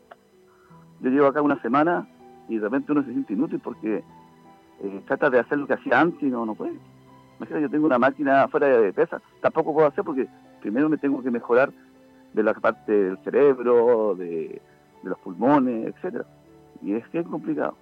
Yo 1.00 1.10
llevo 1.10 1.28
acá 1.28 1.42
una 1.42 1.60
semana 1.62 2.08
y 2.48 2.58
de 2.58 2.64
repente 2.64 2.92
uno 2.92 3.04
se 3.04 3.12
siente 3.12 3.34
inútil 3.34 3.60
porque 3.60 4.04
eh, 4.84 5.02
trata 5.08 5.30
de 5.30 5.40
hacer 5.40 5.58
lo 5.58 5.68
que 5.68 5.74
hacía 5.74 6.00
antes 6.00 6.22
y 6.22 6.28
no, 6.28 6.46
no 6.46 6.54
puede. 6.54 6.78
Imagínate, 7.38 7.64
yo 7.64 7.70
tengo 7.70 7.88
una 7.88 7.98
máquina 7.98 8.48
fuera 8.50 8.68
de 8.68 8.94
pesa, 8.94 9.22
tampoco 9.42 9.74
puedo 9.74 9.88
hacer 9.88 10.04
porque 10.04 10.28
primero 10.62 10.90
me 10.90 10.98
tengo 10.98 11.24
que 11.24 11.32
mejorar 11.32 11.72
de 12.34 12.44
la 12.44 12.54
parte 12.54 12.92
del 12.92 13.18
cerebro, 13.20 14.16
de, 14.16 14.62
los 15.04 15.18
pulmones, 15.20 15.88
etcétera 15.88 16.26
Y 16.84 16.94
es 16.94 17.08
que 17.08 17.20
es 17.20 17.28
complicado. 17.28 17.76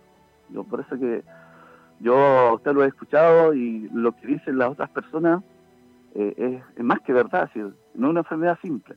Yo 0.50 0.64
por 0.64 0.80
eso 0.80 0.98
que 0.98 1.24
yo 2.00 2.54
usted 2.56 2.72
lo 2.74 2.84
he 2.84 2.88
escuchado 2.88 3.54
y 3.54 3.90
lo 3.94 4.14
que 4.14 4.28
dicen 4.28 4.58
las 4.58 4.70
otras 4.70 4.90
personas 4.92 5.44
eh, 6.16 6.62
es, 6.76 6.84
más 6.84 7.02
que 7.02 7.14
verdad, 7.14 7.50
no 7.96 8.08
es 8.08 8.12
una 8.12 8.20
enfermedad 8.22 8.58
simple. 8.62 8.96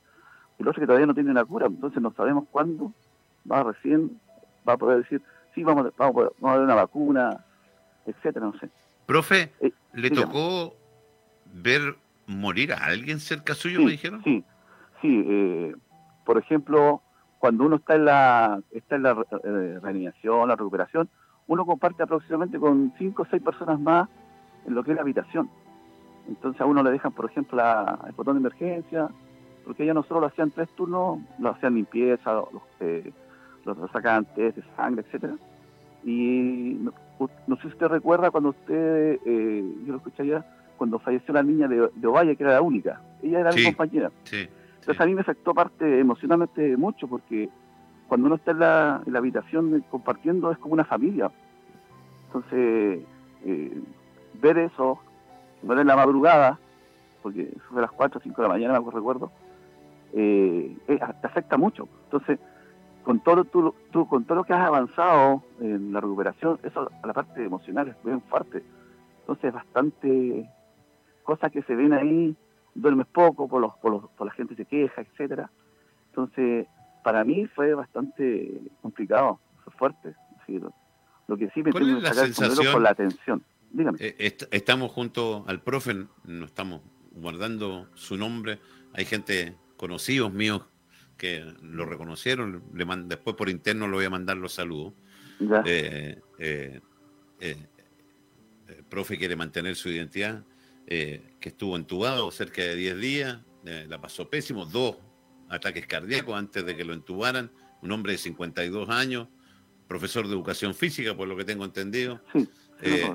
Y 0.59 0.63
lo 0.63 0.71
otro 0.71 0.81
que 0.81 0.87
todavía 0.87 1.07
no 1.07 1.15
tiene 1.15 1.31
una 1.31 1.45
cura, 1.45 1.67
entonces 1.67 2.03
no 2.03 2.13
sabemos 2.13 2.45
cuándo 2.51 2.93
va 3.51 3.63
recién, 3.63 4.21
va 4.69 4.75
a 4.75 4.77
poder 4.77 4.99
decir, 4.99 5.23
sí, 5.55 5.65
vamos, 5.65 5.93
vamos, 5.97 6.31
vamos 6.39 6.57
a 6.57 6.59
ver 6.59 6.65
una 6.65 6.75
vacuna, 6.75 7.45
etcétera, 8.07 8.47
no 8.47 8.59
sé. 8.59 8.69
Profe, 9.07 9.53
eh, 9.61 9.73
¿le 9.95 10.11
tocó 10.11 10.75
ver 11.53 11.97
morir 12.27 12.73
a 12.73 12.85
alguien 12.87 13.21
cerca 13.21 13.55
suyo, 13.55 13.81
me 13.83 13.91
dijeron? 13.91 14.23
Sí, 14.25 14.45
sí. 15.01 15.25
Eh, 15.27 15.75
por 16.25 16.39
ejemplo, 16.39 17.03
cuando 17.39 17.65
uno 17.65 17.77
está 17.77 17.97
en 17.97 18.05
la, 18.05 18.63
está 18.71 18.97
en 18.97 19.03
la 19.03 19.27
eh, 19.45 19.79
reanimación, 19.83 20.49
la 20.49 20.57
recuperación, 20.57 21.09
uno 21.49 21.67
comparte 21.67 22.03
aproximadamente 22.03 22.59
con 22.59 22.93
cinco 22.99 23.23
o 23.23 23.27
seis 23.31 23.43
personas 23.43 23.81
más 23.81 24.09
en 24.67 24.75
lo 24.75 24.85
que 24.85 24.93
es 24.93 24.97
la 24.97 25.03
habitación. 25.03 25.51
Entonces 26.29 26.61
a 26.61 26.67
uno 26.67 26.83
le 26.83 26.91
dejan, 26.91 27.13
por 27.13 27.31
ejemplo, 27.31 27.61
el 28.07 28.13
botón 28.13 28.35
de 28.35 28.41
emergencia, 28.41 29.09
porque 29.65 29.85
ellos 29.85 29.95
no 29.95 30.03
solo 30.05 30.21
lo 30.21 30.27
hacían 30.27 30.51
tres 30.51 30.69
turnos, 30.71 31.21
lo 31.39 31.51
hacían 31.51 31.75
limpieza, 31.75 32.33
los, 32.33 32.63
eh, 32.81 33.13
los 33.65 33.91
sacaban 33.91 34.25
test 34.35 34.57
de 34.57 34.65
sangre, 34.77 35.03
etcétera. 35.03 35.35
Y 36.05 36.79
no, 37.47 37.57
sé 37.57 37.63
si 37.63 37.69
usted 37.69 37.87
recuerda 37.87 38.31
cuando 38.31 38.51
usted, 38.51 39.21
eh, 39.25 39.65
yo 39.87 39.93
lo 39.93 39.99
escuché 39.99 40.27
ya, 40.27 40.45
cuando 40.77 40.99
falleció 40.99 41.33
la 41.33 41.43
niña 41.43 41.69
de, 41.69 41.89
de 41.95 42.07
Ovalle, 42.07 42.35
que 42.37 42.43
era 42.43 42.55
la 42.55 42.63
única. 42.63 43.01
Ella 43.23 43.41
era 43.41 43.53
mi 43.53 43.65
compañera. 43.65 44.11
Entonces 44.31 45.01
a 45.01 45.07
mí 45.07 45.15
me 45.15 45.21
afectó 45.21 45.55
parte 45.55 46.01
emocionalmente 46.01 46.77
mucho, 46.77 47.07
porque 47.07 47.49
cuando 48.09 48.27
uno 48.27 48.35
está 48.35 48.51
en 48.51 48.59
la, 48.59 49.03
en 49.07 49.13
la 49.13 49.21
habitación 49.21 49.85
compartiendo 49.91 50.51
es 50.51 50.59
como 50.59 50.75
una 50.75 50.85
familia. 50.85 51.31
Entonces, 52.27 53.01
eh, 53.45 53.83
ver 54.41 54.59
eso, 54.59 54.99
ver 55.63 55.79
en 55.79 55.87
la 55.87 55.97
madrugada, 55.97 56.59
porque 57.23 57.53
fue 57.69 57.79
a 57.79 57.83
las 57.83 57.93
4 57.93 58.19
o 58.19 58.23
5 58.23 58.43
de 58.43 58.49
la 58.49 58.55
mañana, 58.55 58.81
me 58.81 58.91
recuerdo, 58.91 59.31
eh, 60.13 60.77
te 60.87 61.27
afecta 61.27 61.57
mucho. 61.57 61.89
Entonces, 62.05 62.39
con 63.03 63.21
todo, 63.21 63.45
tú, 63.45 63.75
tú, 63.91 64.07
con 64.07 64.25
todo 64.25 64.37
lo 64.37 64.45
que 64.45 64.53
has 64.53 64.67
avanzado 64.67 65.43
en 65.61 65.93
la 65.93 66.01
recuperación, 66.01 66.59
eso 66.63 66.91
a 67.03 67.07
la 67.07 67.13
parte 67.13 67.45
emocional 67.45 67.89
es 67.89 67.97
bien 68.05 68.21
fuerte. 68.23 68.63
Entonces, 69.21 69.53
bastante 69.53 70.49
cosas 71.23 71.51
que 71.53 71.63
se 71.63 71.75
ven 71.75 71.93
ahí, 71.93 72.37
duermes 72.75 73.07
poco, 73.07 73.49
por, 73.49 73.61
los, 73.61 73.75
por, 73.77 73.93
los, 73.93 74.11
por 74.11 74.27
la 74.27 74.33
gente 74.33 74.55
se 74.55 74.65
queja, 74.65 75.03
etcétera 75.03 75.51
Entonces, 76.11 76.67
para 77.03 77.25
mí 77.25 77.47
fue 77.47 77.75
bastante 77.75 78.61
complicado, 78.81 79.39
fue 79.65 79.73
fuerte. 79.75 80.15
lo, 81.27 81.37
que 81.37 81.51
sí 81.51 81.63
me 81.63 81.73
tengo 81.73 82.01
que 82.01 82.07
sacar 82.07 82.73
por 82.73 82.83
la 82.83 82.91
atención. 82.91 83.43
Dígame. 83.73 83.99
Eh, 84.01 84.37
estamos 84.51 84.93
junto 84.93 85.45
al 85.49 85.63
profe, 85.63 86.07
no 86.25 86.45
estamos 86.45 86.83
guardando 87.13 87.89
su 87.95 88.17
nombre. 88.17 88.59
Hay 88.93 89.05
gente, 89.05 89.57
conocidos 89.77 90.33
míos, 90.33 90.63
que 91.17 91.45
lo 91.63 91.85
reconocieron. 91.85 92.63
Le 92.75 92.87
después 93.05 93.37
por 93.37 93.49
interno 93.49 93.87
le 93.89 93.95
voy 93.95 94.05
a 94.05 94.11
mandar 94.11 94.37
los 94.37 94.53
saludos. 94.53 94.93
Eh, 95.65 96.21
eh, 96.39 96.81
el 97.41 98.85
profe 98.89 99.19
quiere 99.19 99.37
mantener 99.37 99.75
su 99.75 99.89
identidad, 99.89 100.45
que 100.87 101.21
estuvo 101.41 101.77
entubado 101.77 102.31
cerca 102.31 102.63
de 102.63 102.77
10 102.77 103.01
días, 103.01 103.39
la 103.65 104.01
pasó 104.01 104.29
pésimo, 104.29 104.67
dos 104.67 104.97
ataques 105.49 105.87
cardíacos 105.87 106.35
antes 106.35 106.65
de 106.65 106.77
que 106.77 106.85
lo 106.85 106.93
entubaran, 106.93 107.51
un 107.83 107.93
hombre 107.93 108.13
de 108.13 108.19
52 108.19 108.89
años, 108.89 109.29
profesor 109.87 110.27
de 110.27 110.33
educación 110.33 110.75
física, 110.75 111.15
por 111.15 111.29
lo 111.29 111.37
que 111.37 111.45
tengo 111.45 111.65
entendido. 111.65 112.23
Eh, 112.81 113.15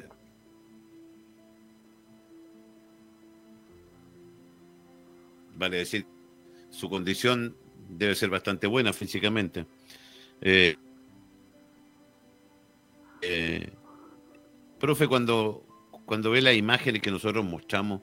vale 5.58 5.78
decir, 5.78 6.06
su 6.70 6.90
condición 6.90 7.56
debe 7.90 8.16
ser 8.16 8.30
bastante 8.30 8.68
buena 8.68 8.94
físicamente. 8.94 9.66
Eh, 10.42 10.76
eh, 13.22 13.70
profe, 14.80 15.08
cuando, 15.08 15.64
cuando 16.06 16.32
ve 16.32 16.42
las 16.42 16.56
imágenes 16.56 17.02
que 17.02 17.12
nosotros 17.12 17.44
mostramos 17.46 18.02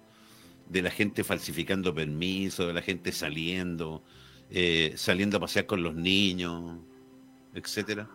de 0.68 0.82
la 0.82 0.90
gente 0.90 1.24
falsificando 1.24 1.94
permisos, 1.94 2.66
de 2.66 2.72
la 2.72 2.82
gente 2.82 3.12
saliendo, 3.12 4.02
eh, 4.50 4.92
saliendo 4.96 5.36
a 5.36 5.40
pasear 5.40 5.66
con 5.66 5.82
los 5.82 5.94
niños, 5.94 6.78
etcétera? 7.54 8.08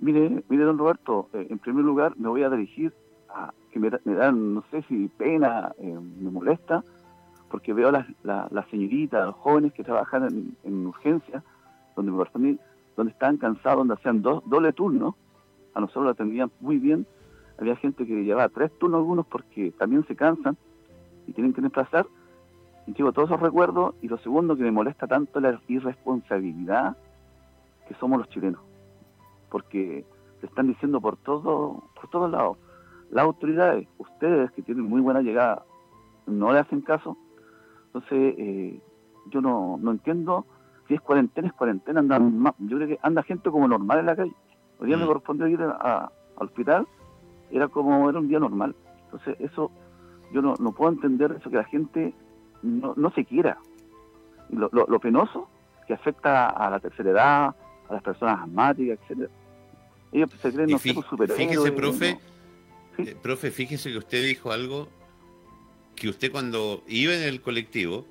Mire, 0.00 0.42
mire, 0.48 0.64
don 0.64 0.78
Roberto, 0.78 1.28
eh, 1.32 1.46
en 1.48 1.58
primer 1.58 1.84
lugar 1.84 2.16
me 2.16 2.28
voy 2.28 2.42
a 2.42 2.50
dirigir 2.50 2.92
a 3.28 3.52
que 3.72 3.78
me, 3.78 3.90
dan, 3.90 4.54
no 4.54 4.64
sé 4.70 4.82
si 4.88 5.08
pena, 5.16 5.72
eh, 5.78 5.98
me 6.18 6.30
molesta, 6.30 6.84
porque 7.50 7.72
veo 7.72 7.88
a 7.88 8.06
las, 8.22 8.68
señoritas, 8.70 9.26
los 9.26 9.34
jóvenes 9.36 9.72
que 9.72 9.84
trabajan 9.84 10.54
en, 10.64 10.86
urgencia, 10.86 11.42
donde 11.94 12.12
me 12.12 12.58
donde 12.96 13.12
estaban 13.12 13.36
cansados, 13.36 13.78
donde 13.78 13.94
hacían 13.94 14.22
dos, 14.22 14.42
doble 14.46 14.72
turnos, 14.72 15.14
a 15.74 15.80
nosotros 15.80 16.04
lo 16.04 16.10
atendían 16.10 16.50
muy 16.60 16.78
bien, 16.78 17.06
había 17.58 17.76
gente 17.76 18.06
que 18.06 18.24
llevaba 18.24 18.48
tres 18.48 18.70
turnos 18.78 18.98
algunos 18.98 19.26
porque 19.26 19.70
también 19.72 20.06
se 20.06 20.16
cansan 20.16 20.56
y 21.26 21.32
tienen 21.32 21.52
que 21.52 21.60
desplazar, 21.60 22.06
y 22.86 22.92
tengo 22.92 23.12
todos 23.12 23.28
esos 23.28 23.40
recuerdos. 23.40 23.94
Y 24.00 24.08
lo 24.08 24.18
segundo 24.18 24.56
que 24.56 24.62
me 24.62 24.70
molesta 24.70 25.06
tanto 25.06 25.38
es 25.38 25.42
la 25.42 25.60
irresponsabilidad 25.68 26.96
que 27.88 27.94
somos 27.94 28.18
los 28.18 28.28
chilenos. 28.28 28.60
Porque 29.50 30.04
se 30.40 30.46
están 30.46 30.68
diciendo 30.68 31.00
por, 31.00 31.16
todo, 31.16 31.82
por 31.94 32.08
todos 32.10 32.30
lados. 32.30 32.58
Las 33.10 33.24
autoridades, 33.24 33.86
ustedes 33.98 34.50
que 34.52 34.62
tienen 34.62 34.84
muy 34.84 35.00
buena 35.00 35.20
llegada, 35.20 35.64
no 36.26 36.52
le 36.52 36.58
hacen 36.58 36.80
caso. 36.80 37.16
Entonces, 37.96 38.34
eh, 38.36 38.78
yo 39.30 39.40
no, 39.40 39.78
no 39.80 39.90
entiendo 39.90 40.44
si 40.86 40.94
es 40.94 41.00
cuarentena, 41.00 41.48
es 41.48 41.54
cuarentena. 41.54 42.00
Andan, 42.00 42.44
yo 42.58 42.76
creo 42.76 42.88
que 42.88 42.98
anda 43.00 43.22
gente 43.22 43.50
como 43.50 43.66
normal 43.66 44.00
en 44.00 44.06
la 44.06 44.16
calle. 44.16 44.34
Hoy 44.78 44.88
día 44.88 44.98
me 44.98 45.04
mm. 45.04 45.06
correspondió 45.06 45.48
ir 45.48 45.62
al 45.62 46.10
hospital, 46.36 46.86
era 47.50 47.68
como 47.68 48.10
era 48.10 48.18
un 48.18 48.28
día 48.28 48.38
normal. 48.38 48.76
Entonces, 49.04 49.36
eso, 49.40 49.70
yo 50.30 50.42
no, 50.42 50.54
no 50.60 50.72
puedo 50.72 50.92
entender 50.92 51.36
eso 51.40 51.48
que 51.48 51.56
la 51.56 51.64
gente 51.64 52.12
no, 52.62 52.92
no 52.96 53.10
se 53.12 53.24
quiera. 53.24 53.56
Lo, 54.50 54.68
lo, 54.70 55.00
penoso 55.00 55.48
que 55.86 55.94
afecta 55.94 56.50
a 56.50 56.68
la 56.68 56.78
tercera 56.80 57.10
edad, 57.10 57.56
a 57.88 57.94
las 57.94 58.02
personas 58.02 58.40
asmáticas, 58.42 58.98
etcétera. 59.02 59.30
Ellos 60.12 60.30
se 60.30 60.52
creen 60.52 60.70
no 60.70 60.78
Fíjese, 60.78 61.72
profe, 61.72 62.18
eh, 62.98 63.16
profe, 63.20 63.50
fíjese 63.50 63.90
que 63.90 63.98
usted 63.98 64.22
dijo 64.22 64.52
algo 64.52 64.86
que 65.96 66.08
usted 66.08 66.30
cuando 66.30 66.84
iba 66.86 67.14
en 67.14 67.22
el 67.22 67.40
colectivo, 67.40 68.06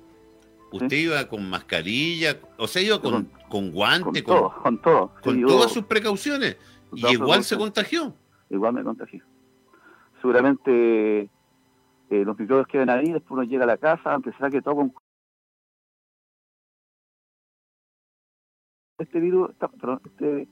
usted 0.72 0.96
iba 0.96 1.26
con 1.28 1.48
mascarilla, 1.48 2.38
o 2.58 2.66
sea, 2.66 2.82
iba 2.82 3.00
con, 3.00 3.30
con, 3.48 3.70
guante, 3.72 4.22
con, 4.22 4.36
todo, 4.36 4.54
con, 4.62 4.82
todo. 4.82 5.14
con 5.22 5.40
todas 5.42 5.72
sus 5.72 5.84
precauciones, 5.84 6.56
y 6.92 7.06
igual 7.06 7.44
se 7.44 7.56
contagió. 7.56 8.12
Igual 8.50 8.74
me 8.74 8.84
contagió. 8.84 9.24
Seguramente 10.20 11.30
eh, 12.10 12.24
los 12.24 12.38
microbios 12.38 12.68
quedan 12.68 12.90
ahí, 12.90 13.12
después 13.12 13.32
uno 13.32 13.42
llega 13.42 13.64
a 13.64 13.68
la 13.68 13.78
casa, 13.78 14.14
empezar 14.14 14.50
que 14.50 14.62
todo 14.62 14.76
con... 14.76 14.94
Este 18.98 19.20
virus, 19.20 19.50
perdón, 19.56 20.00
este, 20.04 20.48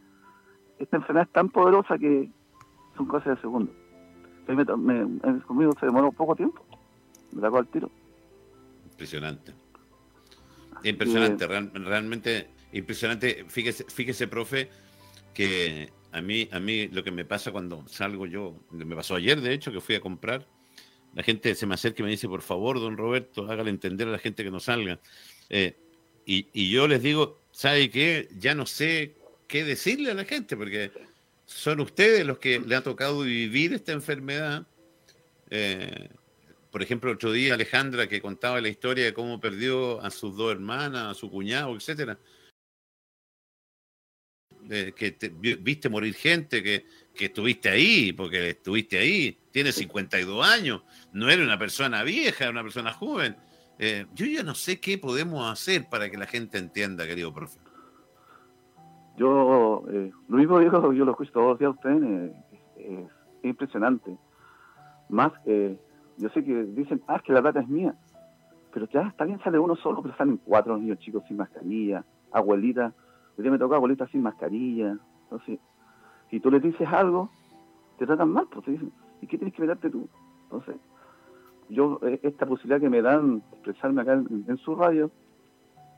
esta 0.78 0.96
enfermedad 0.96 1.26
es 1.26 1.32
tan 1.32 1.48
poderosa 1.48 1.96
que 1.96 2.30
son 2.96 3.06
cosas 3.06 3.36
de 3.36 3.40
segundo. 3.40 3.72
Me, 4.46 5.40
conmigo 5.46 5.72
se 5.80 5.86
demoró 5.86 6.12
poco 6.12 6.36
tiempo, 6.36 6.62
me 7.34 7.40
sacó 7.40 7.58
al 7.58 7.66
tiro. 7.68 7.90
Impresionante. 8.90 9.52
Impresionante, 10.82 11.46
realmente 11.46 12.48
impresionante. 12.72 13.44
Fíjese, 13.48 13.84
fíjese, 13.84 14.28
profe, 14.28 14.68
que 15.32 15.90
a 16.12 16.20
mí, 16.20 16.48
a 16.52 16.60
mí 16.60 16.88
lo 16.88 17.02
que 17.02 17.10
me 17.10 17.24
pasa 17.24 17.52
cuando 17.52 17.86
salgo 17.88 18.26
yo, 18.26 18.60
me 18.70 18.94
pasó 18.94 19.16
ayer 19.16 19.40
de 19.40 19.52
hecho, 19.52 19.72
que 19.72 19.80
fui 19.80 19.94
a 19.94 20.00
comprar, 20.00 20.46
la 21.14 21.22
gente 21.22 21.54
se 21.54 21.66
me 21.66 21.74
acerca 21.74 22.02
y 22.02 22.04
me 22.04 22.10
dice, 22.10 22.28
por 22.28 22.42
favor, 22.42 22.80
don 22.80 22.96
Roberto, 22.96 23.50
hágale 23.50 23.70
entender 23.70 24.08
a 24.08 24.12
la 24.12 24.18
gente 24.18 24.42
que 24.42 24.50
no 24.50 24.60
salga. 24.60 25.00
Eh, 25.48 25.76
y, 26.26 26.70
yo 26.70 26.88
les 26.88 27.02
digo, 27.02 27.40
¿sabe 27.52 27.90
qué? 27.90 28.28
Ya 28.38 28.54
no 28.54 28.66
sé 28.66 29.14
qué 29.46 29.64
decirle 29.64 30.10
a 30.10 30.14
la 30.14 30.24
gente, 30.24 30.56
porque 30.56 30.90
son 31.46 31.80
ustedes 31.80 32.26
los 32.26 32.38
que 32.38 32.58
le 32.58 32.74
ha 32.74 32.82
tocado 32.82 33.20
vivir 33.20 33.74
esta 33.74 33.92
enfermedad. 33.92 34.66
Eh, 35.50 36.08
por 36.74 36.82
ejemplo, 36.82 37.12
otro 37.12 37.30
día 37.30 37.54
Alejandra 37.54 38.08
que 38.08 38.20
contaba 38.20 38.60
la 38.60 38.66
historia 38.66 39.04
de 39.04 39.14
cómo 39.14 39.38
perdió 39.38 40.00
a 40.02 40.10
sus 40.10 40.36
dos 40.36 40.50
hermanas, 40.50 41.04
a 41.04 41.14
su 41.14 41.30
cuñado, 41.30 41.72
etcétera. 41.72 42.18
Eh, 44.68 44.92
que 44.96 45.16
viste 45.60 45.88
morir 45.88 46.14
gente, 46.14 46.64
que, 46.64 46.84
que 47.14 47.26
estuviste 47.26 47.68
ahí, 47.68 48.12
porque 48.12 48.50
estuviste 48.50 48.98
ahí, 48.98 49.38
tiene 49.52 49.70
52 49.70 50.44
años, 50.44 50.82
no 51.12 51.30
era 51.30 51.44
una 51.44 51.56
persona 51.56 52.02
vieja, 52.02 52.42
era 52.42 52.50
una 52.50 52.64
persona 52.64 52.92
joven. 52.92 53.36
Eh, 53.78 54.06
yo 54.12 54.26
ya 54.26 54.42
no 54.42 54.56
sé 54.56 54.80
qué 54.80 54.98
podemos 54.98 55.48
hacer 55.48 55.88
para 55.88 56.10
que 56.10 56.18
la 56.18 56.26
gente 56.26 56.58
entienda, 56.58 57.06
querido 57.06 57.32
profe. 57.32 57.60
Yo, 59.16 59.84
eh, 59.92 60.10
lo 60.26 60.38
mismo 60.38 60.58
digo, 60.58 60.92
yo 60.92 61.04
lo 61.04 61.12
escucho 61.12 61.30
todos 61.30 61.50
los 61.50 61.58
días 61.60 61.68
a 61.68 61.74
usted, 61.74 62.32
es 62.78 63.10
impresionante. 63.44 64.18
Más, 65.08 65.32
yo 66.18 66.28
sé 66.30 66.44
que 66.44 66.64
dicen, 66.64 67.02
ah, 67.06 67.16
es 67.16 67.22
que 67.22 67.32
la 67.32 67.42
plata 67.42 67.60
es 67.60 67.68
mía, 67.68 67.94
pero 68.72 68.86
ya 68.88 69.02
está 69.02 69.24
bien, 69.24 69.40
sale 69.40 69.58
uno 69.58 69.76
solo, 69.76 70.02
pero 70.02 70.16
salen 70.16 70.38
cuatro 70.38 70.76
niños 70.76 70.98
chicos 70.98 71.22
sin 71.28 71.36
mascarilla, 71.36 72.04
abuelita, 72.32 72.92
hoy 73.36 73.42
día 73.42 73.52
me 73.52 73.58
toca 73.58 73.76
abuelita 73.76 74.06
sin 74.08 74.22
mascarilla, 74.22 74.96
entonces 75.24 75.58
si 76.30 76.40
tú 76.40 76.50
le 76.50 76.60
dices 76.60 76.88
algo, 76.88 77.30
te 77.98 78.06
tratan 78.06 78.30
mal, 78.30 78.48
pues 78.50 78.64
te 78.64 78.72
dicen, 78.72 78.92
¿y 79.20 79.26
qué 79.26 79.38
tienes 79.38 79.54
que 79.54 79.62
mirarte 79.62 79.90
tú? 79.90 80.08
Entonces, 80.44 80.76
yo, 81.68 82.00
eh, 82.02 82.20
esta 82.22 82.46
posibilidad 82.46 82.80
que 82.80 82.90
me 82.90 83.02
dan 83.02 83.38
de 83.38 83.44
expresarme 83.52 84.02
acá 84.02 84.14
en, 84.14 84.56
su 84.58 84.74
radio, 84.74 85.10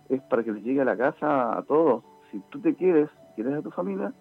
es 0.09 0.21
para 0.23 0.45
que 0.45 0.53
les 0.53 0.63
llegue 0.63 0.83
a 0.83 0.85
la 0.85 0.97
casa 0.97 1.57
a 1.57 1.63
todos. 1.63 2.05
Si 2.31 2.41
tú 2.51 2.61
te 2.61 2.75
quieres, 2.75 3.09
quieres 3.35 3.55
a 3.55 3.63
tu 3.63 3.71
familia, 3.71 4.13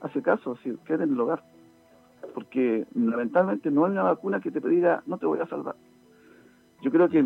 hace 0.00 0.22
caso, 0.22 0.56
si 0.62 0.74
quédate 0.86 1.04
en 1.04 1.12
el 1.12 1.20
hogar. 1.20 1.44
Porque 2.36 2.86
lamentablemente 2.94 3.70
no 3.70 3.86
hay 3.86 3.92
una 3.92 4.02
vacuna 4.02 4.40
que 4.40 4.50
te 4.50 4.60
diga, 4.60 5.02
no 5.06 5.16
te 5.16 5.24
voy 5.24 5.38
a 5.38 5.46
salvar. 5.46 5.74
Yo 6.82 6.90
creo 6.90 7.08
que 7.08 7.24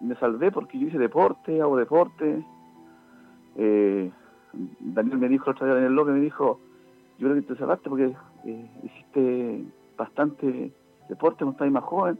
me 0.00 0.16
salvé 0.16 0.50
porque 0.50 0.80
yo 0.80 0.88
hice 0.88 0.98
deporte, 0.98 1.62
hago 1.62 1.76
deporte. 1.76 2.44
Eh, 3.54 4.10
Daniel 4.80 5.18
me 5.18 5.28
dijo 5.28 5.52
otra 5.52 5.68
vez 5.68 5.76
en 5.76 5.84
el 5.84 5.94
loque, 5.94 6.10
me 6.10 6.18
dijo, 6.18 6.58
yo 7.18 7.28
creo 7.28 7.40
que 7.40 7.54
te 7.54 7.56
salvaste 7.56 7.88
porque 7.88 8.12
eh, 8.46 8.70
hiciste 8.82 9.64
bastante 9.96 10.72
deporte 11.08 11.44
cuando 11.44 11.52
estabas 11.52 11.72
más 11.72 11.84
joven. 11.84 12.18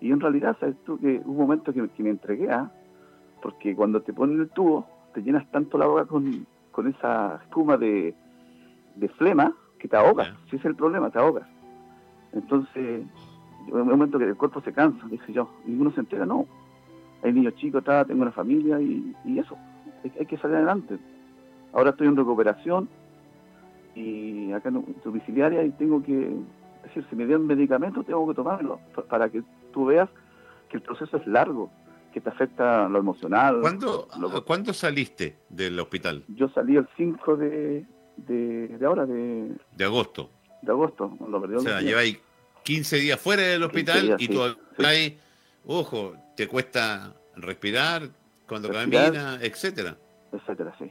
Y 0.00 0.10
en 0.10 0.18
realidad, 0.18 0.56
sabes 0.58 0.74
tú 0.84 0.98
que 0.98 1.22
hubo 1.24 1.30
un 1.30 1.38
momento 1.38 1.72
que, 1.72 1.88
me 2.02 2.10
entregué, 2.10 2.50
¿ah? 2.50 2.68
porque 3.42 3.76
cuando 3.76 4.02
te 4.02 4.12
ponen 4.12 4.40
el 4.40 4.48
tubo, 4.48 4.88
te 5.14 5.22
llenas 5.22 5.48
tanto 5.52 5.78
la 5.78 5.86
boca 5.86 6.06
con, 6.06 6.44
con 6.72 6.88
esa 6.88 7.36
espuma 7.44 7.76
de, 7.76 8.12
de 8.96 9.08
flema 9.10 9.54
que 9.78 9.86
te 9.86 9.96
ahogas. 9.96 10.34
Si 10.50 10.56
ese 10.56 10.56
es 10.56 10.64
el 10.64 10.74
problema, 10.74 11.10
te 11.10 11.20
ahogas. 11.20 11.46
Entonces, 12.32 13.02
en 13.66 13.74
un 13.74 13.88
momento 13.88 14.18
que 14.18 14.24
el 14.24 14.36
cuerpo 14.36 14.60
se 14.62 14.72
cansa, 14.72 15.06
dije 15.08 15.32
yo, 15.32 15.50
y 15.66 15.74
uno 15.74 15.90
se 15.92 16.00
entera, 16.00 16.26
no. 16.26 16.46
Hay 17.22 17.32
niños 17.32 17.54
chicos, 17.56 17.84
tengo 17.84 18.22
una 18.22 18.32
familia 18.32 18.80
y, 18.80 19.14
eso, 19.38 19.56
hay, 20.18 20.26
que 20.26 20.38
salir 20.38 20.56
adelante. 20.56 20.98
Ahora 21.72 21.90
estoy 21.90 22.06
en 22.06 22.16
recuperación 22.16 22.88
y 23.94 24.52
acá 24.52 24.70
en 24.70 24.84
domiciliaria 25.04 25.62
y 25.64 25.70
tengo 25.70 26.02
que, 26.02 26.34
decir, 26.84 27.06
si 27.10 27.16
me 27.16 27.26
dieron 27.26 27.46
medicamentos, 27.46 28.06
tengo 28.06 28.26
que 28.28 28.34
tomarlo 28.34 28.80
para 29.08 29.28
que 29.28 29.42
tú 29.72 29.86
veas 29.86 30.08
que 30.70 30.78
el 30.78 30.82
proceso 30.82 31.18
es 31.18 31.26
largo, 31.26 31.70
que 32.12 32.20
te 32.20 32.30
afecta 32.30 32.88
lo 32.88 32.98
emocional. 32.98 33.60
¿Cuándo, 33.60 34.08
¿cuándo 34.46 34.72
saliste 34.72 35.40
del 35.48 35.78
hospital? 35.78 36.24
Yo 36.28 36.48
salí 36.48 36.76
el 36.76 36.88
5 36.96 37.36
de, 37.36 37.86
de, 38.16 38.78
ahora, 38.86 39.06
de... 39.06 39.52
De 39.76 39.84
agosto. 39.84 40.30
De 40.62 40.72
agosto, 40.72 41.16
O 41.20 41.60
sea, 41.60 41.80
lleváis 41.80 42.18
15 42.64 42.96
días 42.96 43.20
fuera 43.20 43.42
del 43.42 43.62
hospital 43.62 44.16
y 44.18 44.28
tú 44.28 44.40
sí. 44.78 45.18
ojo, 45.66 46.14
te 46.36 46.46
cuesta 46.46 47.14
respirar 47.36 48.08
cuando 48.46 48.70
camina, 48.70 49.38
etcétera. 49.40 49.96
Etcétera, 50.32 50.74
sí. 50.78 50.90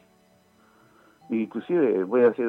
Inclusive, 1.29 2.03
voy 2.05 2.21
a 2.21 2.29
decir 2.29 2.47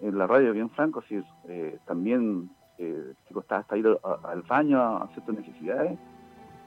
en 0.00 0.18
la 0.18 0.26
radio 0.26 0.52
bien 0.52 0.70
franco, 0.70 1.02
si 1.08 1.22
eh, 1.48 1.78
también 1.86 2.50
eh, 2.78 3.14
te 3.26 3.34
costaba 3.34 3.62
hasta 3.62 3.76
ir 3.76 3.86
al 4.02 4.42
baño 4.42 4.80
a 4.80 5.04
hacer 5.04 5.24
tus 5.24 5.34
necesidades, 5.34 5.98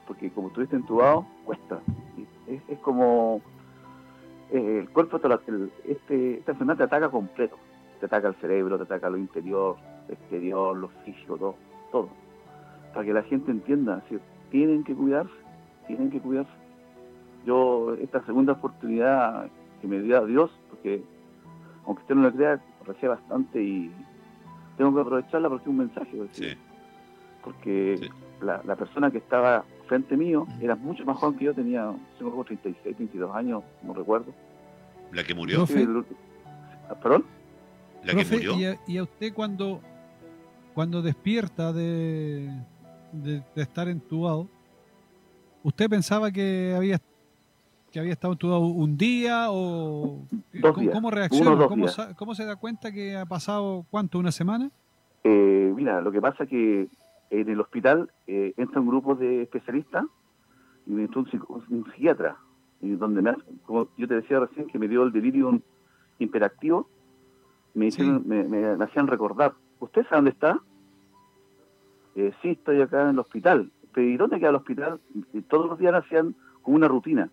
porque 0.07 0.31
como 0.31 0.47
estuviste 0.47 0.75
entubado, 0.75 1.27
cuesta. 1.45 1.79
Es, 2.47 2.61
es 2.67 2.79
como 2.79 3.41
eh, 4.51 4.79
el 4.81 4.89
cuerpo, 4.89 5.19
este, 5.85 6.37
esta 6.37 6.51
enfermedad 6.51 6.77
te 6.77 6.83
ataca 6.83 7.09
completo. 7.09 7.57
Te 8.03 8.07
ataca 8.07 8.27
el 8.27 8.35
cerebro, 8.35 8.75
te 8.75 8.83
ataca 8.83 9.09
lo 9.09 9.17
interior, 9.17 9.77
lo 10.09 10.13
exterior, 10.13 10.75
lo 10.75 10.89
físico, 11.05 11.37
todo, 11.37 11.55
todo. 11.89 12.09
Para 12.93 13.05
que 13.05 13.13
la 13.13 13.23
gente 13.23 13.49
entienda, 13.49 13.95
decir, 13.95 14.19
tienen 14.51 14.83
que 14.83 14.93
cuidarse, 14.93 15.31
tienen 15.87 16.11
que 16.11 16.19
cuidarse. 16.19 16.51
Yo, 17.45 17.95
esta 18.01 18.21
segunda 18.25 18.51
oportunidad 18.51 19.47
que 19.79 19.87
me 19.87 20.01
dio 20.01 20.25
Dios, 20.25 20.51
porque 20.69 21.01
aunque 21.85 22.01
usted 22.01 22.15
no 22.15 22.23
lo 22.23 22.33
crea, 22.33 22.61
recé 22.85 23.07
bastante 23.07 23.63
y 23.63 23.89
tengo 24.77 24.93
que 24.93 24.99
aprovecharla 24.99 25.47
porque 25.47 25.63
es 25.63 25.69
un 25.69 25.77
mensaje. 25.77 26.57
Porque 27.41 28.09
La, 28.41 28.61
la, 28.65 28.75
persona 28.75 29.11
que 29.11 29.19
estaba 29.19 29.63
frente 29.87 30.17
mío 30.17 30.45
era 30.59 30.75
mucho 30.75 31.05
más 31.05 31.15
joven 31.19 31.39
que 31.39 31.45
yo, 31.45 31.53
tenía 31.53 31.89
tengo 32.19 32.43
36, 32.43 32.97
22 32.97 33.33
años, 33.33 33.63
no 33.81 33.93
recuerdo. 33.93 34.33
¿La 35.13 35.23
que 35.23 35.33
murió? 35.33 35.65
Ah, 36.89 36.95
¿Perdón? 36.95 37.23
¿La 38.05 38.15
que 38.15 38.25
murió? 38.25 38.77
¿y 38.87 38.97
a, 38.97 39.03
usted 39.03 39.33
cuando, 39.33 39.81
cuando 40.73 41.01
despierta 41.01 41.71
de, 41.71 42.49
de, 43.11 43.43
estar 43.55 43.87
entubado, 43.87 44.47
usted 45.63 45.89
pensaba 45.89 46.31
que 46.31 46.73
había 46.75 46.99
que 47.91 47.99
había 47.99 48.13
estado 48.13 48.33
entubado 48.33 48.61
un 48.61 48.97
día 48.97 49.51
o 49.51 50.25
¿cómo, 50.91 51.11
reacciona? 51.11 51.67
¿Cómo, 52.17 52.33
se 52.33 52.43
da 52.43 52.55
cuenta 52.55 52.91
que 52.91 53.15
ha 53.15 53.25
pasado 53.27 53.85
cuánto, 53.91 54.17
una 54.17 54.31
semana? 54.31 54.71
Eh, 55.23 55.71
mira, 55.75 56.01
lo 56.01 56.11
que 56.11 56.19
pasa 56.19 56.45
es 56.45 56.49
que 56.49 56.87
en 57.29 57.49
el 57.49 57.61
hospital 57.61 58.11
eh, 58.25 58.55
entra 58.57 58.81
un 58.81 58.87
grupo 58.87 59.13
de 59.13 59.43
especialistas 59.43 60.05
y 60.87 60.91
me 60.91 61.03
entró 61.03 61.23
un, 61.69 61.85
psiquiatra, 61.91 62.35
y 62.81 62.89
donde 62.91 63.21
me, 63.21 63.35
como 63.63 63.87
yo 63.95 64.07
te 64.07 64.15
decía 64.15 64.39
recién 64.39 64.65
que 64.67 64.79
me 64.79 64.87
dio 64.87 65.03
el 65.03 65.11
delirium 65.11 65.61
imperactivo, 66.17 66.89
me, 67.73 67.89
me, 68.43 68.83
hacían 68.83 69.07
recordar, 69.07 69.53
¿usted 69.79 70.03
sabe 70.03 70.15
dónde 70.17 70.31
está? 70.31 70.59
Eh, 72.15 72.31
sí, 72.41 72.51
estoy 72.51 72.81
acá 72.81 73.03
en 73.03 73.09
el 73.09 73.19
hospital. 73.19 73.71
¿Pero 73.93 74.07
y 74.07 74.17
dónde 74.17 74.39
queda 74.39 74.49
el 74.49 74.55
hospital? 74.55 74.99
Y 75.33 75.41
todos 75.41 75.67
los 75.67 75.79
días 75.79 75.93
hacían 75.93 76.35
como 76.61 76.77
una 76.77 76.87
rutina. 76.87 77.29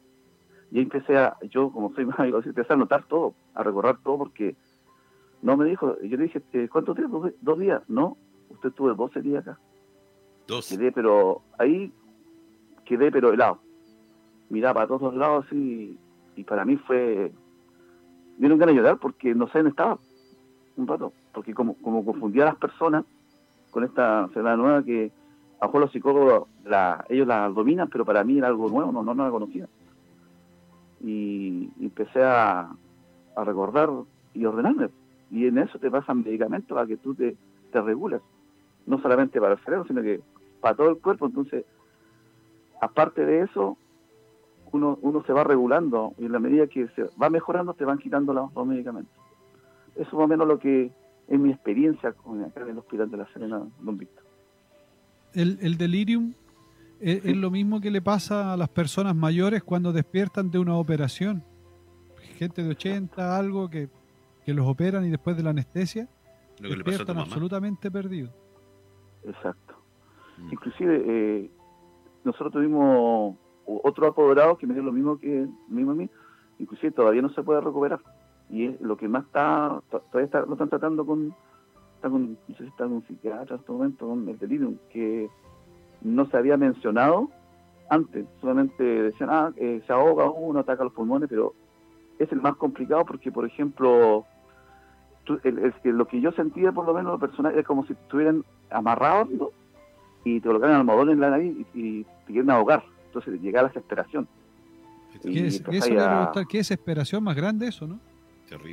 Y 0.71 0.79
ahí 0.79 0.85
empecé 0.85 1.17
a, 1.17 1.37
yo 1.51 1.71
como 1.71 1.93
soy 1.95 2.07
más 2.07 2.19
empecé 2.19 2.73
a 2.73 2.77
notar 2.77 3.05
todo, 3.05 3.35
a 3.55 3.63
recordar 3.63 3.99
todo 4.03 4.19
porque 4.19 4.57
no 5.43 5.57
me 5.57 5.65
dijo, 5.65 5.97
yo 6.03 6.17
le 6.17 6.25
dije, 6.25 6.43
eh, 6.53 6.69
¿cuántos 6.71 6.97
días? 6.97 7.11
¿Dos, 7.41 7.59
días? 7.59 7.83
No, 7.89 8.17
usted 8.51 8.71
estuvo 8.71 8.93
12 8.93 9.23
días 9.23 9.47
acá. 9.47 9.59
Quedé, 10.69 10.93
pero 10.93 11.43
ahí 11.59 11.93
quedé, 12.85 13.11
pero 13.11 13.33
helado. 13.33 13.61
Miraba 14.49 14.75
para 14.75 14.87
todos 14.89 15.15
lados 15.15 15.47
y, 15.53 15.99
y 16.35 16.45
para 16.45 16.65
mí 16.65 16.77
fue. 16.77 17.33
Dieron 18.37 18.59
ganas 18.59 18.75
de 18.75 18.81
llorar 18.81 18.99
porque 18.99 19.35
no 19.35 19.47
sé 19.49 19.59
dónde 19.59 19.71
estaba 19.71 19.99
un 20.81 20.89
rato. 20.89 21.13
Porque 21.33 21.55
como, 21.55 21.75
como 21.75 22.05
confundía 22.05 22.43
a 22.43 22.47
las 22.47 22.57
personas 22.57 23.05
con 23.71 23.85
esta 23.85 24.23
enfermedad 24.23 24.57
nueva 24.57 24.83
que 24.83 25.13
a 25.61 25.67
lo 25.67 25.79
los 25.79 25.93
psicólogos 25.93 26.49
la, 26.65 27.05
ellos 27.09 27.27
la 27.27 27.49
dominan, 27.49 27.89
pero 27.89 28.05
para 28.05 28.25
mí 28.25 28.39
era 28.39 28.49
algo 28.49 28.69
nuevo, 28.69 28.93
no, 28.93 29.03
no, 29.03 29.15
no 29.15 29.25
la 29.25 29.31
conocía. 29.31 29.69
Y, 31.03 31.71
empecé 31.81 32.23
a, 32.23 32.71
a, 33.37 33.45
recordar 33.45 33.91
y 34.35 34.45
ordenarme. 34.45 34.89
Y 35.31 35.47
en 35.47 35.59
eso 35.59 35.79
te 35.79 35.91
pasan 35.91 36.25
medicamentos 36.25 36.75
para 36.75 36.87
que 36.87 36.97
tú 36.97 37.15
te, 37.15 37.37
te 37.73 37.81
regules. 37.81 38.21
No 38.87 39.01
solamente 39.01 39.41
para 39.41 39.55
el 39.55 39.61
cerebro, 39.61 39.85
sino 39.87 40.03
que 40.03 40.21
para 40.61 40.75
todo 40.75 40.91
el 40.91 40.99
cuerpo. 40.99 41.27
Entonces, 41.27 41.65
aparte 42.81 43.25
de 43.25 43.43
eso, 43.43 43.77
uno, 44.73 44.99
uno 45.03 45.23
se 45.25 45.33
va 45.33 45.45
regulando 45.45 46.15
y 46.19 46.27
en 46.27 46.33
la 46.33 46.39
medida 46.39 46.67
que 46.67 46.89
se 46.89 47.05
va 47.21 47.31
mejorando, 47.31 47.75
te 47.75 47.85
van 47.85 47.99
quitando 47.99 48.33
los, 48.33 48.67
medicamentos. 48.67 49.15
Eso 49.95 50.03
es 50.03 50.13
más 50.13 50.25
o 50.25 50.29
menos 50.29 50.47
lo 50.47 50.59
que 50.59 50.93
es 51.29 51.39
mi 51.39 51.51
experiencia 51.51 52.13
con, 52.13 52.43
acá 52.45 52.63
en 52.63 52.71
el 52.71 52.79
Hospital 52.79 53.11
de 53.11 53.17
la 53.17 53.33
Serena, 53.33 53.63
don 53.81 53.97
Víctor. 53.97 54.25
El, 55.33 55.59
el 55.61 55.77
delirium 55.77 56.35
es, 57.01 57.37
lo 57.37 57.51
mismo 57.51 57.81
que 57.81 57.91
le 57.91 58.03
pasa 58.03 58.53
a 58.53 58.57
las 58.57 58.69
personas 58.69 59.17
mayores 59.17 59.63
cuando 59.63 59.93
despiertan 59.93 60.51
de 60.51 60.59
una 60.59 60.77
operación. 60.77 61.43
Gente 62.37 62.63
de 62.63 62.71
80, 62.71 63.37
algo 63.37 63.71
que, 63.71 63.89
que 64.45 64.53
los 64.53 64.67
operan 64.67 65.07
y 65.07 65.11
después 65.11 65.37
de 65.37 65.43
la 65.43 65.51
anestesia, 65.51 66.09
lo 66.61 66.69
que 66.69 66.77
despiertan 66.77 67.19
absolutamente 67.19 67.91
perdidos. 67.91 68.33
Exacto. 69.25 69.75
Mm. 70.39 70.53
Inclusive, 70.53 71.05
eh, 71.07 71.51
nosotros 72.25 72.53
tuvimos 72.53 73.37
otro 73.67 74.07
apoderado 74.07 74.57
que 74.59 74.67
me 74.67 74.75
dio 74.75 74.83
lo 74.83 74.93
mismo 74.93 75.19
que 75.19 75.47
mismo 75.69 75.93
a 75.93 75.95
mí, 75.95 76.11
inclusive 76.59 76.93
todavía 76.93 77.23
no 77.23 77.31
se 77.31 77.43
puede 77.43 77.61
recuperar. 77.61 78.01
Y 78.51 78.67
es 78.67 78.81
lo 78.81 78.97
que 78.97 79.09
más 79.09 79.25
está, 79.25 79.81
todavía 79.91 80.25
está, 80.25 80.41
lo 80.41 80.53
están 80.53 80.69
tratando 80.69 81.07
con, 81.07 81.35
está 81.97 82.11
con, 82.11 82.33
no 82.33 82.57
sé 82.57 82.65
si 82.65 82.69
está 82.69 82.85
con 82.85 82.95
un 82.95 83.07
psiquiatra 83.07 83.55
en 83.55 83.61
este 83.61 83.73
momento, 83.73 84.09
con 84.09 84.29
el 84.29 84.39
delirium, 84.39 84.77
que 84.93 85.29
no 86.03 86.27
se 86.27 86.37
había 86.37 86.57
mencionado 86.57 87.31
antes, 87.89 88.27
solamente 88.41 88.83
decían, 88.83 89.31
ah, 89.31 89.53
eh, 89.57 89.83
se 89.87 89.93
ahoga 89.93 90.31
uno, 90.31 90.61
ataca 90.61 90.85
los 90.85 90.93
pulmones, 90.93 91.29
pero 91.29 91.55
es 92.19 92.31
el 92.33 92.41
más 92.41 92.57
complicado 92.57 93.05
porque, 93.05 93.33
por 93.33 93.45
ejemplo, 93.45 94.25
lo 95.85 96.07
que 96.07 96.21
yo 96.21 96.33
sentía, 96.33 96.73
por 96.73 96.87
lo 96.87 96.95
menos, 96.95 97.13
lo 97.13 97.19
personal, 97.19 97.59
es 97.59 97.67
como 97.67 97.85
si 97.87 97.93
estuvieran 97.93 98.45
amarrados 98.71 99.29
y 100.25 100.41
te 100.41 100.47
colocan 100.47 100.71
almohadón 100.71 101.11
en 101.11 101.21
la 101.21 101.31
nariz 101.31 101.67
y, 101.75 102.05
te 102.05 102.33
quieren 102.33 102.51
ahogar. 102.51 102.85
Entonces 103.07 103.41
llega 103.41 103.63
la 103.63 103.69
desesperación. 103.69 104.29
¿Qué 105.23 105.47
es, 105.47 105.61
eso 105.69 106.47
¿Qué 106.49 106.59
desesperación 106.59 107.25
más 107.25 107.35
grande 107.37 107.67
eso, 107.67 107.87
no? 107.87 107.99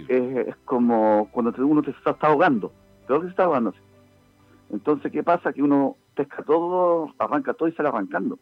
Es, 0.08 0.56
como 0.66 1.30
cuando 1.32 1.54
uno 1.66 1.82
te 1.82 1.92
está, 1.92 2.16
ahogando, 2.22 2.72
peor 3.08 3.22
que 3.22 3.28
se 3.28 3.32
está 3.32 3.44
ahogando. 3.44 3.74
Entonces, 4.72 5.12
¿qué 5.12 5.24
pasa? 5.24 5.54
Que 5.54 5.62
uno 5.62 5.96
pesca 6.16 6.44
todo, 6.44 7.14
arranca 7.20 7.54
todo 7.54 7.70
y 7.70 7.74
sale 7.74 7.90
arrancando. 7.90 8.40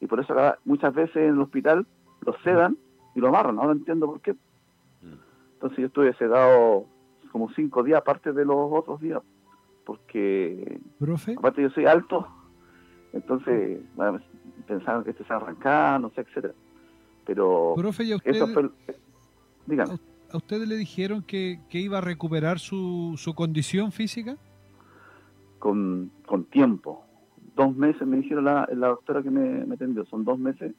Y 0.00 0.06
por 0.06 0.20
eso 0.20 0.34
muchas 0.64 0.92
veces 0.94 1.16
en 1.16 1.34
el 1.34 1.40
hospital 1.40 1.86
lo 2.24 2.36
sedan 2.44 2.76
y 3.14 3.20
lo 3.20 3.28
amarran. 3.28 3.58
Ahora 3.58 3.72
entiendo 3.72 4.06
por 4.06 4.20
qué. 4.20 4.34
Entonces 5.54 5.78
yo 5.78 5.86
estuve 5.86 6.12
sedado 6.14 6.84
como 7.32 7.50
cinco 7.52 7.82
días 7.82 7.98
aparte 7.98 8.32
de 8.32 8.44
los 8.44 8.56
otros 8.72 9.00
días 9.00 9.22
porque 9.86 10.80
aparte 11.38 11.62
yo 11.62 11.70
soy 11.70 11.86
alto, 11.86 12.26
entonces 13.12 13.80
pensaban 14.66 15.04
que 15.04 15.10
este 15.10 15.24
se 15.24 15.32
arrancaba, 15.32 15.98
no 16.00 16.10
sé, 16.10 16.22
etcétera. 16.22 16.54
Pero 17.24 17.74
Profe, 17.76 18.04
¿y 18.04 18.12
a 18.12 18.16
usted, 18.16 18.32
¿a 20.32 20.36
ustedes 20.36 20.68
le 20.68 20.76
dijeron 20.76 21.22
que, 21.22 21.60
iba 21.70 21.98
a 21.98 22.00
recuperar 22.00 22.58
su, 22.58 23.14
su 23.16 23.34
condición 23.34 23.92
física? 23.92 24.36
Con, 25.58 26.10
con 26.26 26.44
tiempo. 26.44 27.04
Dos 27.54 27.74
meses 27.74 28.06
me 28.06 28.18
dijeron 28.18 28.44
la, 28.44 28.68
la 28.74 28.88
doctora 28.88 29.22
que 29.22 29.30
me, 29.30 29.64
me 29.64 29.74
atendió, 29.74 30.04
son 30.06 30.24
dos 30.24 30.38
meses 30.38 30.74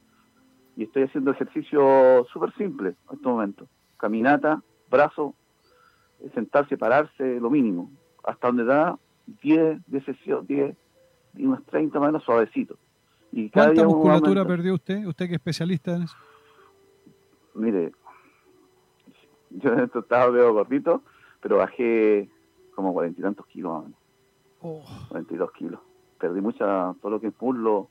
y 0.78 0.84
estoy 0.84 1.04
haciendo 1.04 1.32
ejercicio 1.32 2.26
súper 2.32 2.54
simple 2.54 2.90
en 2.90 3.16
este 3.16 3.28
momento. 3.28 3.68
Caminata, 3.98 4.62
brazo, 4.92 5.34
sentarse, 6.36 6.78
pararse, 6.78 7.40
lo 7.40 7.50
mínimo. 7.50 7.90
Hasta 8.24 8.48
donde 8.48 8.64
da 8.64 8.98
10, 9.42 9.82
10 9.88 10.06
sesiones, 10.06 10.48
10 10.48 10.76
y 11.38 11.46
unas 11.46 11.64
30 11.66 12.00
más 12.00 12.24
suavecito. 12.24 12.78
Y 13.32 13.50
cada 13.50 13.68
¿Cuánta 13.68 13.86
musculatura 13.86 14.46
perdió 14.46 14.76
usted? 14.76 15.06
¿Usted 15.06 15.26
que 15.26 15.34
es 15.34 15.40
especialista 15.40 15.96
en 15.96 16.04
eso? 16.04 16.16
Mire, 17.56 17.92
yo 19.62 19.74
en 19.74 19.80
esto 19.80 20.00
estaba 20.00 20.30
veo 20.30 20.54
gordito, 20.54 21.02
pero 21.42 21.58
bajé 21.58 22.30
como 22.76 22.94
cuarenta 22.94 23.20
y 23.20 23.24
tantos 23.24 23.46
kilos. 23.48 23.86
Oh. 24.62 24.84
42 25.10 25.52
kilos. 25.54 25.80
Perdí 26.20 26.42
mucha, 26.42 26.94
todo 27.02 27.12
lo 27.12 27.22
que 27.22 27.28
es 27.28 27.34
muslo, 27.40 27.90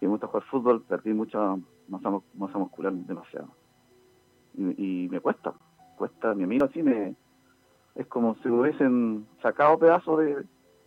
y 0.00 0.04
me 0.04 0.10
gusta 0.10 0.26
jugar 0.26 0.42
fútbol, 0.44 0.82
perdí 0.82 1.12
mucha 1.12 1.56
masa, 1.88 2.10
masa 2.34 2.58
muscular 2.58 2.92
demasiado. 2.92 3.48
Y, 4.58 5.08
me 5.10 5.20
cuesta, 5.20 5.52
cuesta, 5.98 6.34
mi 6.34 6.44
amigo 6.44 6.64
así 6.64 6.82
me, 6.82 7.14
es 7.94 8.06
como 8.06 8.36
si 8.36 8.48
hubiesen 8.48 9.26
sacado 9.42 9.78
pedazos 9.78 10.18
de, 10.20 10.44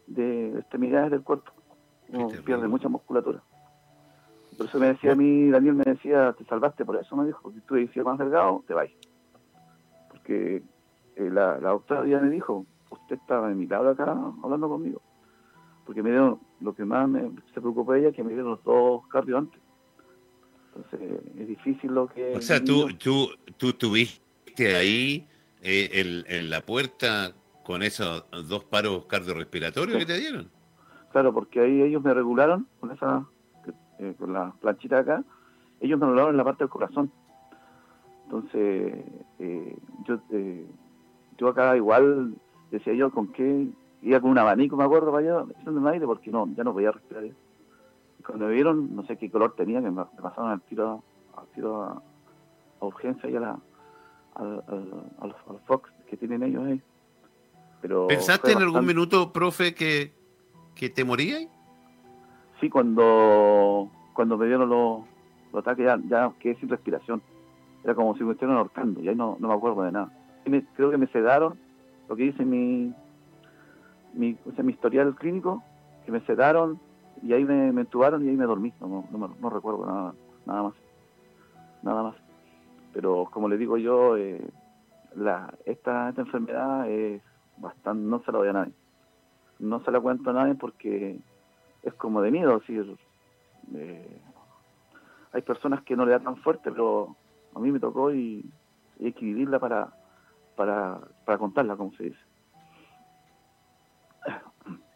de 0.07 0.57
extremidades 0.57 1.11
del 1.11 1.21
cuerpo, 1.21 1.51
pierde 2.45 2.67
mucha 2.67 2.89
musculatura. 2.89 3.43
Por 4.57 4.65
eso 4.65 4.79
me 4.79 4.87
decía 4.87 5.11
a 5.11 5.15
mí, 5.15 5.49
Daniel 5.49 5.75
me 5.75 5.83
decía, 5.83 6.33
te 6.33 6.45
salvaste 6.45 6.83
por 6.83 6.97
eso, 6.97 7.15
me 7.15 7.27
dijo, 7.27 7.51
si 7.51 7.61
tú 7.61 7.77
hicieras 7.77 8.07
más 8.07 8.19
delgado, 8.19 8.63
te 8.67 8.73
vais. 8.73 8.91
Porque 10.19 10.61
eh, 11.15 11.29
la, 11.31 11.59
la 11.59 11.69
doctora 11.69 12.05
ya 12.05 12.19
me 12.19 12.29
dijo, 12.29 12.65
usted 12.89 13.15
estaba 13.15 13.51
en 13.51 13.57
mi 13.57 13.67
lado 13.67 13.89
acá 13.89 14.15
hablando 14.43 14.69
conmigo. 14.69 15.01
Porque 15.85 16.03
me 16.03 16.11
dio, 16.11 16.39
lo 16.61 16.73
que 16.73 16.85
más 16.85 17.09
me, 17.09 17.31
se 17.53 17.59
preocupó 17.61 17.95
ella, 17.95 18.11
que 18.11 18.23
me 18.23 18.29
dieron 18.29 18.51
los 18.51 18.63
dos 18.63 19.07
cardios 19.07 19.39
antes. 19.39 19.59
Entonces, 20.75 21.19
es 21.39 21.47
difícil 21.47 21.93
lo 21.93 22.07
que... 22.07 22.35
O 22.35 22.41
sea, 22.41 22.63
tú, 22.63 22.93
tú, 22.93 23.29
tú 23.57 23.73
tuviste 23.73 24.75
ahí 24.75 25.27
eh, 25.61 26.23
en 26.27 26.49
la 26.49 26.61
puerta 26.61 27.33
con 27.63 27.83
esos 27.83 28.25
dos 28.47 28.63
paros 28.63 29.05
cardiorrespiratorios 29.05 29.97
que 29.97 30.05
te 30.05 30.17
dieron. 30.17 30.49
Claro, 31.11 31.33
porque 31.33 31.59
ahí 31.59 31.81
ellos 31.81 32.03
me 32.03 32.13
regularon 32.13 32.67
con 32.79 32.91
esa 32.91 33.25
eh, 33.99 34.15
con 34.17 34.33
la 34.33 34.53
planchita 34.61 34.99
acá, 34.99 35.23
ellos 35.79 35.99
me 35.99 36.05
regularon 36.05 36.31
en 36.31 36.37
la 36.37 36.43
parte 36.43 36.63
del 36.63 36.69
corazón. 36.69 37.11
Entonces, 38.29 38.93
eh, 39.39 39.75
yo, 40.05 40.19
yo 41.39 41.47
acá 41.47 41.75
igual 41.75 42.35
decía 42.69 42.93
yo 42.93 43.09
con 43.09 43.29
qué, 43.29 43.67
iba 44.03 44.19
con 44.19 44.29
un 44.29 44.37
abanico, 44.37 44.77
me 44.77 44.83
acuerdo, 44.83 45.11
para 45.11 45.39
allá, 45.39 45.51
echándome 45.59 45.89
aire, 45.89 46.05
porque 46.05 46.29
no, 46.29 46.47
ya 46.55 46.63
no 46.63 46.73
podía 46.73 46.91
respirar 46.91 47.23
cuando 48.23 48.45
me 48.45 48.53
vieron, 48.53 48.95
no 48.95 49.03
sé 49.07 49.17
qué 49.17 49.31
color 49.31 49.55
tenía, 49.55 49.81
que 49.81 49.89
me, 49.89 50.05
pasaron 50.21 50.51
al 50.51 50.61
tiro, 50.61 51.03
al 51.35 51.47
tiro 51.55 51.81
a, 51.81 52.01
urgencia 52.81 53.27
y 53.27 53.35
a 53.35 53.39
la, 53.39 53.59
al, 54.35 54.63
al, 55.19 55.35
Fox 55.65 55.89
que 56.07 56.15
tienen 56.15 56.43
ellos 56.43 56.63
ahí. 56.63 56.79
Pero 57.81 58.05
¿Pensaste 58.05 58.51
en 58.51 58.59
algún 58.59 58.85
minuto, 58.85 59.33
profe, 59.33 59.73
que, 59.73 60.13
que 60.75 60.91
te 60.91 61.03
morías? 61.03 61.47
Sí, 62.61 62.69
cuando, 62.69 63.89
cuando 64.13 64.37
me 64.37 64.45
dieron 64.45 64.69
los, 64.69 65.01
ataques 65.55 65.85
ya, 65.87 65.99
ya 66.07 66.31
quedé 66.39 66.55
sin 66.57 66.69
respiración. 66.69 67.23
Como 67.95 68.15
si 68.15 68.23
me 68.23 68.33
estuvieran 68.33 68.57
ahorcando, 68.57 69.01
y 69.01 69.09
ahí 69.09 69.15
no, 69.15 69.37
no 69.39 69.47
me 69.47 69.53
acuerdo 69.53 69.83
de 69.83 69.91
nada. 69.91 70.11
creo 70.75 70.91
que 70.91 70.97
me 70.97 71.07
sedaron, 71.07 71.57
lo 72.07 72.15
que 72.15 72.23
dice 72.23 72.43
mi, 72.43 72.93
mi, 74.13 74.37
mi 74.63 74.71
historial 74.71 75.15
clínico, 75.15 75.63
que 76.05 76.11
me 76.11 76.21
sedaron, 76.21 76.79
y 77.21 77.33
ahí 77.33 77.43
me, 77.43 77.69
entubaron 77.69 78.25
y 78.25 78.29
ahí 78.29 78.37
me 78.37 78.45
dormí, 78.45 78.73
no, 78.79 79.05
no, 79.11 79.49
recuerdo 79.49 79.85
nada, 79.85 80.13
nada 80.45 80.63
más, 80.63 80.73
nada 81.83 82.03
más. 82.03 82.15
Pero 82.93 83.27
como 83.31 83.47
le 83.47 83.57
digo 83.57 83.77
yo, 83.77 84.17
eh, 84.17 84.41
la, 85.15 85.53
esta, 85.65 86.09
esta 86.09 86.21
enfermedad 86.21 86.89
es 86.89 87.21
bastante, 87.57 88.03
no 88.03 88.19
se 88.23 88.31
la 88.31 88.37
doy 88.37 88.47
a 88.47 88.53
nadie, 88.53 88.73
no 89.59 89.83
se 89.83 89.91
la 89.91 89.99
cuento 89.99 90.29
a 90.29 90.33
nadie 90.33 90.55
porque 90.55 91.19
es 91.83 91.93
como 91.95 92.21
de 92.21 92.31
miedo, 92.31 92.59
decir, 92.59 92.95
eh, 93.75 94.21
hay 95.31 95.41
personas 95.41 95.83
que 95.83 95.95
no 95.95 96.05
le 96.05 96.11
da 96.11 96.19
tan 96.19 96.37
fuerte, 96.37 96.71
pero 96.71 97.15
a 97.55 97.59
mí 97.59 97.71
me 97.71 97.79
tocó 97.79 98.13
y, 98.13 98.45
hay 99.01 99.13
que 99.13 99.25
vivirla 99.25 99.59
para, 99.59 99.93
para, 100.57 100.99
para 101.25 101.37
contarla, 101.37 101.77
como 101.77 101.93
se 101.93 102.03
dice. 102.03 102.19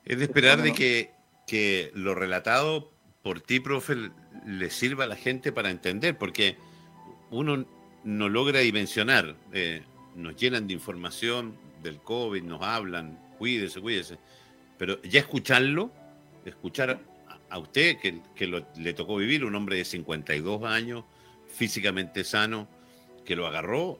Es 0.03 0.17
de 0.17 0.25
esperar 0.25 0.61
de 0.61 0.73
que 0.73 1.13
que 1.45 1.91
lo 1.93 2.15
relatado 2.15 2.91
por 3.21 3.41
ti, 3.41 3.59
profe, 3.59 4.11
le 4.45 4.69
sirva 4.69 5.05
a 5.05 5.07
la 5.07 5.15
gente 5.15 5.51
para 5.51 5.69
entender, 5.69 6.17
porque 6.17 6.57
uno 7.31 7.65
no 8.03 8.29
logra 8.29 8.59
dimensionar, 8.59 9.35
eh, 9.53 9.83
nos 10.15 10.35
llenan 10.35 10.67
de 10.67 10.73
información 10.73 11.55
del 11.81 11.99
COVID, 11.99 12.43
nos 12.43 12.61
hablan, 12.61 13.19
cuídese, 13.37 13.81
cuídese, 13.81 14.17
pero 14.77 15.01
ya 15.03 15.19
escucharlo, 15.19 15.91
escuchar 16.45 16.99
a, 17.49 17.57
usted 17.59 17.97
que, 17.99 18.19
que 18.35 18.65
le 18.75 18.93
tocó 18.93 19.17
vivir, 19.17 19.45
un 19.45 19.55
hombre 19.55 19.77
de 19.77 19.85
52 19.85 20.63
años, 20.63 21.03
físicamente 21.53 22.23
sano, 22.23 22.67
que 23.25 23.35
lo 23.35 23.47
agarró 23.47 23.99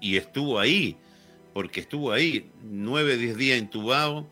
y 0.00 0.16
estuvo 0.16 0.58
ahí, 0.58 0.96
porque 1.52 1.80
estuvo 1.80 2.12
ahí, 2.12 2.50
nueve, 2.62 3.16
diez 3.16 3.36
días 3.36 3.58
intubado, 3.58 4.26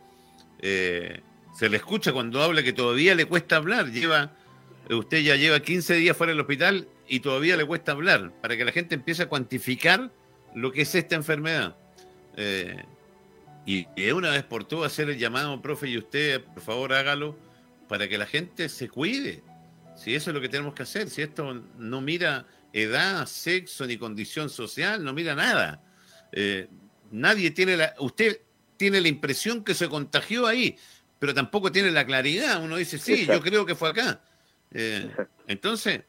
eh, 0.60 1.20
se 1.56 1.68
le 1.68 1.76
escucha 1.76 2.12
cuando 2.12 2.42
habla 2.42 2.62
que 2.62 2.72
todavía 2.72 3.14
le 3.14 3.26
cuesta 3.26 3.56
hablar. 3.56 3.90
Lleva, 3.90 4.32
usted 4.90 5.22
ya 5.22 5.36
lleva 5.36 5.60
15 5.60 5.94
días 5.94 6.16
fuera 6.16 6.32
del 6.32 6.40
hospital 6.40 6.88
y 7.08 7.20
todavía 7.20 7.56
le 7.56 7.64
cuesta 7.64 7.92
hablar, 7.92 8.32
para 8.40 8.56
que 8.56 8.64
la 8.64 8.72
gente 8.72 8.94
empiece 8.94 9.22
a 9.22 9.28
cuantificar 9.28 10.10
lo 10.54 10.72
que 10.72 10.82
es 10.82 10.94
esta 10.94 11.14
enfermedad. 11.14 11.76
Eh, 12.36 12.82
y 13.64 13.86
de 13.96 14.12
una 14.12 14.30
vez 14.30 14.42
por 14.42 14.64
todas 14.64 14.92
hacer 14.92 15.10
el 15.10 15.18
llamado, 15.18 15.60
profe, 15.62 15.88
y 15.88 15.98
usted, 15.98 16.42
por 16.42 16.62
favor, 16.62 16.92
hágalo 16.92 17.36
para 17.88 18.08
que 18.08 18.18
la 18.18 18.26
gente 18.26 18.68
se 18.68 18.88
cuide. 18.88 19.42
Si 20.02 20.16
eso 20.16 20.30
es 20.30 20.34
lo 20.34 20.40
que 20.40 20.48
tenemos 20.48 20.74
que 20.74 20.82
hacer, 20.82 21.08
si 21.08 21.22
esto 21.22 21.62
no 21.78 22.00
mira 22.00 22.44
edad, 22.72 23.24
sexo 23.26 23.86
ni 23.86 23.96
condición 23.96 24.48
social, 24.50 25.04
no 25.04 25.12
mira 25.12 25.36
nada. 25.36 25.80
Eh, 26.32 26.66
nadie 27.12 27.52
tiene 27.52 27.76
la. 27.76 27.94
Usted 28.00 28.40
tiene 28.76 29.00
la 29.00 29.06
impresión 29.06 29.62
que 29.62 29.74
se 29.74 29.88
contagió 29.88 30.48
ahí, 30.48 30.74
pero 31.20 31.32
tampoco 31.32 31.70
tiene 31.70 31.92
la 31.92 32.04
claridad. 32.04 32.60
Uno 32.60 32.78
dice, 32.78 32.98
sí, 32.98 33.26
yo 33.26 33.40
creo 33.40 33.64
que 33.64 33.76
fue 33.76 33.90
acá. 33.90 34.20
Eh, 34.72 35.08
entonces, 35.46 36.02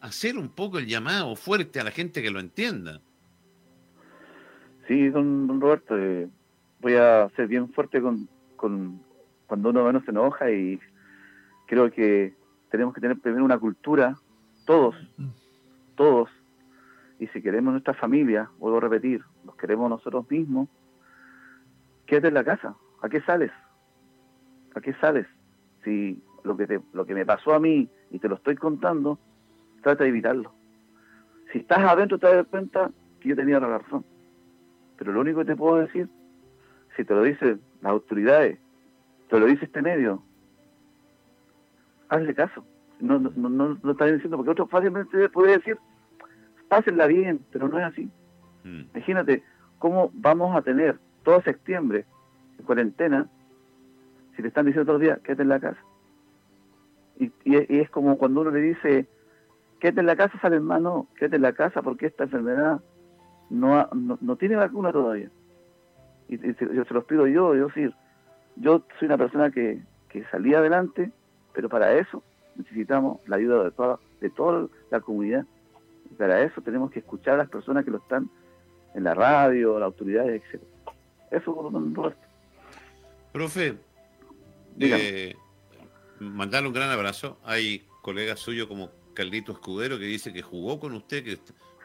hacer 0.00 0.36
un 0.36 0.48
poco 0.48 0.80
el 0.80 0.88
llamado 0.88 1.36
fuerte 1.36 1.78
a 1.78 1.84
la 1.84 1.92
gente 1.92 2.20
que 2.20 2.32
lo 2.32 2.40
entienda. 2.40 3.00
Sí, 4.88 5.10
don, 5.10 5.60
Roberto, 5.60 5.96
eh, 5.96 6.26
voy 6.80 6.94
a 6.94 7.30
ser 7.36 7.46
bien 7.46 7.72
fuerte 7.72 8.02
con, 8.02 8.28
con 8.56 9.00
cuando 9.46 9.68
uno 9.68 9.84
menos 9.84 10.04
se 10.04 10.10
enoja 10.10 10.50
y 10.50 10.80
creo 11.68 11.92
que 11.92 12.36
tenemos 12.70 12.94
que 12.94 13.00
tener 13.00 13.18
primero 13.18 13.44
una 13.44 13.58
cultura, 13.58 14.16
todos, 14.66 14.94
todos, 15.96 16.30
y 17.18 17.26
si 17.28 17.42
queremos 17.42 17.72
nuestra 17.72 17.94
familia, 17.94 18.50
vuelvo 18.58 18.78
a 18.78 18.80
repetir, 18.82 19.22
los 19.44 19.56
queremos 19.56 19.90
nosotros 19.90 20.30
mismos, 20.30 20.68
quédate 22.06 22.28
en 22.28 22.34
la 22.34 22.44
casa, 22.44 22.76
¿a 23.02 23.08
qué 23.08 23.20
sales? 23.22 23.50
¿A 24.74 24.80
qué 24.80 24.94
sabes? 24.94 25.26
Si 25.84 26.22
lo 26.44 26.56
que, 26.56 26.66
te, 26.66 26.80
lo 26.92 27.04
que 27.06 27.14
me 27.14 27.26
pasó 27.26 27.54
a 27.54 27.60
mí 27.60 27.88
y 28.10 28.18
te 28.18 28.28
lo 28.28 28.36
estoy 28.36 28.56
contando, 28.56 29.18
trata 29.82 30.04
de 30.04 30.10
evitarlo. 30.10 30.52
Si 31.52 31.58
estás 31.58 31.78
adentro 31.78 32.18
te 32.18 32.26
das 32.26 32.46
cuenta 32.46 32.90
que 33.20 33.30
yo 33.30 33.36
tenía 33.36 33.58
la 33.58 33.78
razón. 33.78 34.04
Pero 34.96 35.12
lo 35.12 35.20
único 35.20 35.40
que 35.40 35.46
te 35.46 35.56
puedo 35.56 35.76
decir, 35.76 36.08
si 36.96 37.04
te 37.04 37.14
lo 37.14 37.22
dicen 37.22 37.60
las 37.80 37.92
autoridades, 37.92 38.58
te 39.28 39.40
lo 39.40 39.46
dice 39.46 39.64
este 39.64 39.82
medio, 39.82 40.22
hazle 42.08 42.34
caso. 42.34 42.64
No, 43.00 43.18
no, 43.18 43.48
no, 43.48 43.78
lo 43.82 43.92
estás 43.92 44.12
diciendo 44.12 44.36
porque 44.36 44.50
otro 44.50 44.66
fácilmente 44.66 45.28
puede 45.28 45.58
decir, 45.58 45.78
pásenla 46.68 47.06
bien, 47.06 47.40
pero 47.52 47.68
no 47.68 47.78
es 47.78 47.84
así. 47.84 48.10
Mm. 48.64 48.82
Imagínate 48.94 49.42
cómo 49.78 50.10
vamos 50.14 50.56
a 50.56 50.62
tener 50.62 50.98
todo 51.22 51.40
septiembre 51.42 52.04
en 52.58 52.64
cuarentena 52.64 53.28
si 54.38 54.42
te 54.42 54.48
están 54.48 54.66
diciendo 54.66 54.86
todos 54.86 55.00
los 55.00 55.08
días, 55.08 55.18
quédate 55.20 55.42
en 55.42 55.48
la 55.48 55.58
casa. 55.58 55.80
Y, 57.18 57.32
es 57.44 57.90
como 57.90 58.16
cuando 58.16 58.42
uno 58.42 58.52
le 58.52 58.60
dice, 58.60 59.08
quédate 59.80 59.98
en 59.98 60.06
la 60.06 60.14
casa, 60.14 60.38
sale 60.40 60.60
mal, 60.60 60.80
no, 60.80 61.08
quédate 61.18 61.36
en 61.36 61.42
la 61.42 61.52
casa 61.52 61.82
porque 61.82 62.06
esta 62.06 62.24
enfermedad 62.24 62.80
no, 63.50 63.88
no, 64.20 64.36
tiene 64.36 64.54
vacuna 64.54 64.92
todavía. 64.92 65.28
Y, 66.28 66.38
yo 66.38 66.84
se 66.84 66.94
los 66.94 67.04
pido 67.04 67.26
yo, 67.26 67.56
yo 67.56 67.68
sí, 67.70 67.90
yo 68.54 68.84
soy 68.98 69.06
una 69.06 69.18
persona 69.18 69.50
que, 69.50 69.82
que 70.08 70.22
salí 70.30 70.54
adelante, 70.54 71.10
pero 71.52 71.68
para 71.68 71.92
eso 71.98 72.22
necesitamos 72.56 73.20
la 73.26 73.36
ayuda 73.36 73.64
de 73.64 73.70
toda, 73.70 73.98
de 74.20 74.30
toda 74.30 74.68
la 74.90 75.00
comunidad. 75.00 75.44
para 76.16 76.42
eso 76.42 76.60
tenemos 76.60 76.90
que 76.90 77.00
escuchar 77.00 77.34
a 77.34 77.38
las 77.38 77.48
personas 77.48 77.84
que 77.84 77.90
lo 77.90 77.98
están 77.98 78.28
en 78.94 79.04
la 79.04 79.14
radio, 79.14 79.78
las 79.78 79.86
autoridades, 79.86 80.42
etc. 80.42 80.62
Eso, 81.30 81.52
Roberto. 81.54 82.14
Profe, 83.32 83.76
eh, 84.80 85.36
mandarle 86.18 86.68
un 86.68 86.74
gran 86.74 86.90
abrazo. 86.90 87.38
Hay 87.44 87.86
colegas 88.02 88.40
suyos 88.40 88.66
como 88.66 88.90
Carlito 89.14 89.52
Escudero 89.52 89.98
que 89.98 90.06
dice 90.06 90.32
que 90.32 90.42
jugó 90.42 90.80
con 90.80 90.94
usted, 90.94 91.24
que 91.24 91.38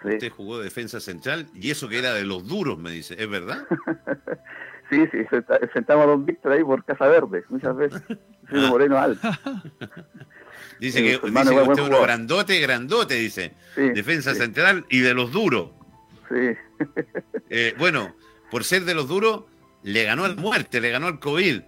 usted 0.07 0.29
jugó 0.31 0.59
de 0.59 0.65
defensa 0.65 0.99
central 0.99 1.47
y 1.53 1.71
eso 1.71 1.89
que 1.89 1.99
era 1.99 2.13
de 2.13 2.25
los 2.25 2.47
duros, 2.47 2.77
me 2.77 2.91
dice. 2.91 3.15
¿Es 3.17 3.29
verdad? 3.29 3.67
sí, 4.95 5.07
sí, 5.11 5.37
sentamos 5.73 6.05
a 6.05 6.07
don 6.07 6.25
Víctor 6.25 6.51
ahí 6.53 6.63
por 6.63 6.83
Casa 6.85 7.07
Verde, 7.07 7.43
muchas 7.49 7.75
veces. 7.75 8.01
Ah. 8.09 8.67
Moreno 8.69 8.97
alto. 8.97 9.27
Dice 10.79 10.99
que, 10.99 11.11
dice 11.11 11.21
que 11.21 11.61
usted 11.61 11.83
es 11.83 11.87
uno 11.87 12.01
grandote, 12.01 12.59
grandote, 12.59 13.13
dice. 13.15 13.53
defensa 13.75 14.35
central 14.35 14.85
y 14.89 14.99
de 14.99 15.13
los 15.13 15.31
duros. 15.31 15.69
Sí. 16.29 16.57
Eh, 17.55 17.75
bueno, 17.77 18.15
por 18.49 18.63
ser 18.63 18.83
de 18.83 18.95
los 18.95 19.07
duros, 19.07 19.43
le 19.83 20.05
ganó 20.05 20.25
al 20.25 20.35
muerte, 20.37 20.81
le 20.81 20.89
ganó 20.89 21.05
al 21.05 21.19
COVID. 21.19 21.61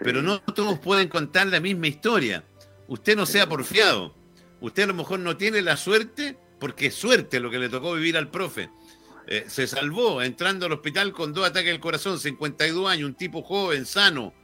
Pero 0.00 0.20
no 0.20 0.40
todos 0.40 0.78
pueden 0.78 1.08
contar 1.08 1.46
la 1.46 1.60
misma 1.60 1.86
historia. 1.86 2.44
Usted 2.88 3.16
no 3.16 3.24
sea 3.24 3.48
porfiado. 3.48 4.14
Usted 4.60 4.82
a 4.82 4.86
lo 4.88 4.94
mejor 4.94 5.20
no 5.20 5.38
tiene 5.38 5.62
la 5.62 5.78
suerte, 5.78 6.36
porque 6.58 6.86
es 6.86 6.94
suerte 6.94 7.40
lo 7.40 7.50
que 7.50 7.58
le 7.58 7.70
tocó 7.70 7.94
vivir 7.94 8.18
al 8.18 8.28
profe. 8.30 8.68
Eh, 9.32 9.44
se 9.46 9.68
salvó 9.68 10.20
entrando 10.22 10.66
al 10.66 10.72
hospital 10.72 11.12
con 11.12 11.32
dos 11.32 11.46
ataques 11.46 11.72
al 11.72 11.78
corazón, 11.78 12.18
52 12.18 12.90
años, 12.90 13.08
un 13.08 13.14
tipo 13.14 13.42
joven, 13.42 13.86
sano. 13.86 14.34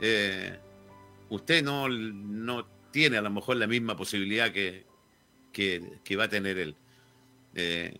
Eh, 0.00 0.58
usted 1.28 1.62
no, 1.62 1.90
no 1.90 2.66
tiene 2.90 3.18
a 3.18 3.22
lo 3.22 3.30
mejor 3.30 3.58
la 3.58 3.66
misma 3.66 3.94
posibilidad 3.98 4.50
que, 4.50 4.86
que, 5.52 6.16
va 6.16 6.24
a 6.24 6.28
tener 6.28 6.56
él. 6.56 6.74
Eh, 7.54 7.98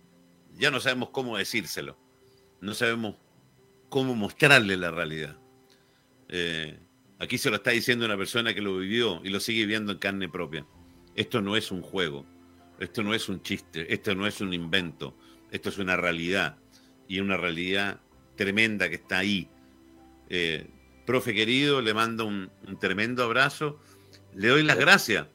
ya 0.57 0.71
no 0.71 0.79
sabemos 0.79 1.11
cómo 1.11 1.37
decírselo, 1.37 1.95
no 2.59 2.73
sabemos 2.73 3.17
cómo 3.89 4.15
mostrarle 4.15 4.77
la 4.77 4.89
realidad. 4.89 5.37
Aquí 7.19 7.37
se 7.37 7.51
lo 7.51 7.57
está 7.57 7.69
diciendo 7.69 8.03
una 8.03 8.17
persona 8.17 8.55
que 8.55 8.61
lo 8.61 8.77
vivió 8.77 9.21
y 9.23 9.29
lo 9.29 9.39
sigue 9.39 9.67
viendo 9.67 9.91
en 9.91 9.99
carne 9.99 10.27
propia. 10.27 10.65
Esto 11.15 11.39
no 11.39 11.55
es 11.55 11.69
un 11.69 11.83
juego, 11.83 12.25
esto 12.79 13.03
no 13.03 13.13
es 13.13 13.29
un 13.29 13.43
chiste, 13.43 13.93
esto 13.93 14.15
no 14.15 14.25
es 14.25 14.41
un 14.41 14.53
invento, 14.53 15.15
esto 15.51 15.69
es 15.69 15.77
una 15.77 15.95
realidad 15.95 16.57
y 17.07 17.19
una 17.19 17.37
realidad 17.37 17.99
tremenda 18.35 18.89
que 18.89 18.95
está 18.95 19.19
ahí. 19.19 19.49
Eh, 20.29 20.67
profe 21.05 21.33
querido, 21.33 21.81
le 21.81 21.93
mando 21.93 22.25
un 22.25 22.49
tremendo 22.79 23.23
abrazo 23.23 23.79
le 24.35 24.49
doy 24.49 24.63
las 24.63 24.77
gracias 24.77 25.27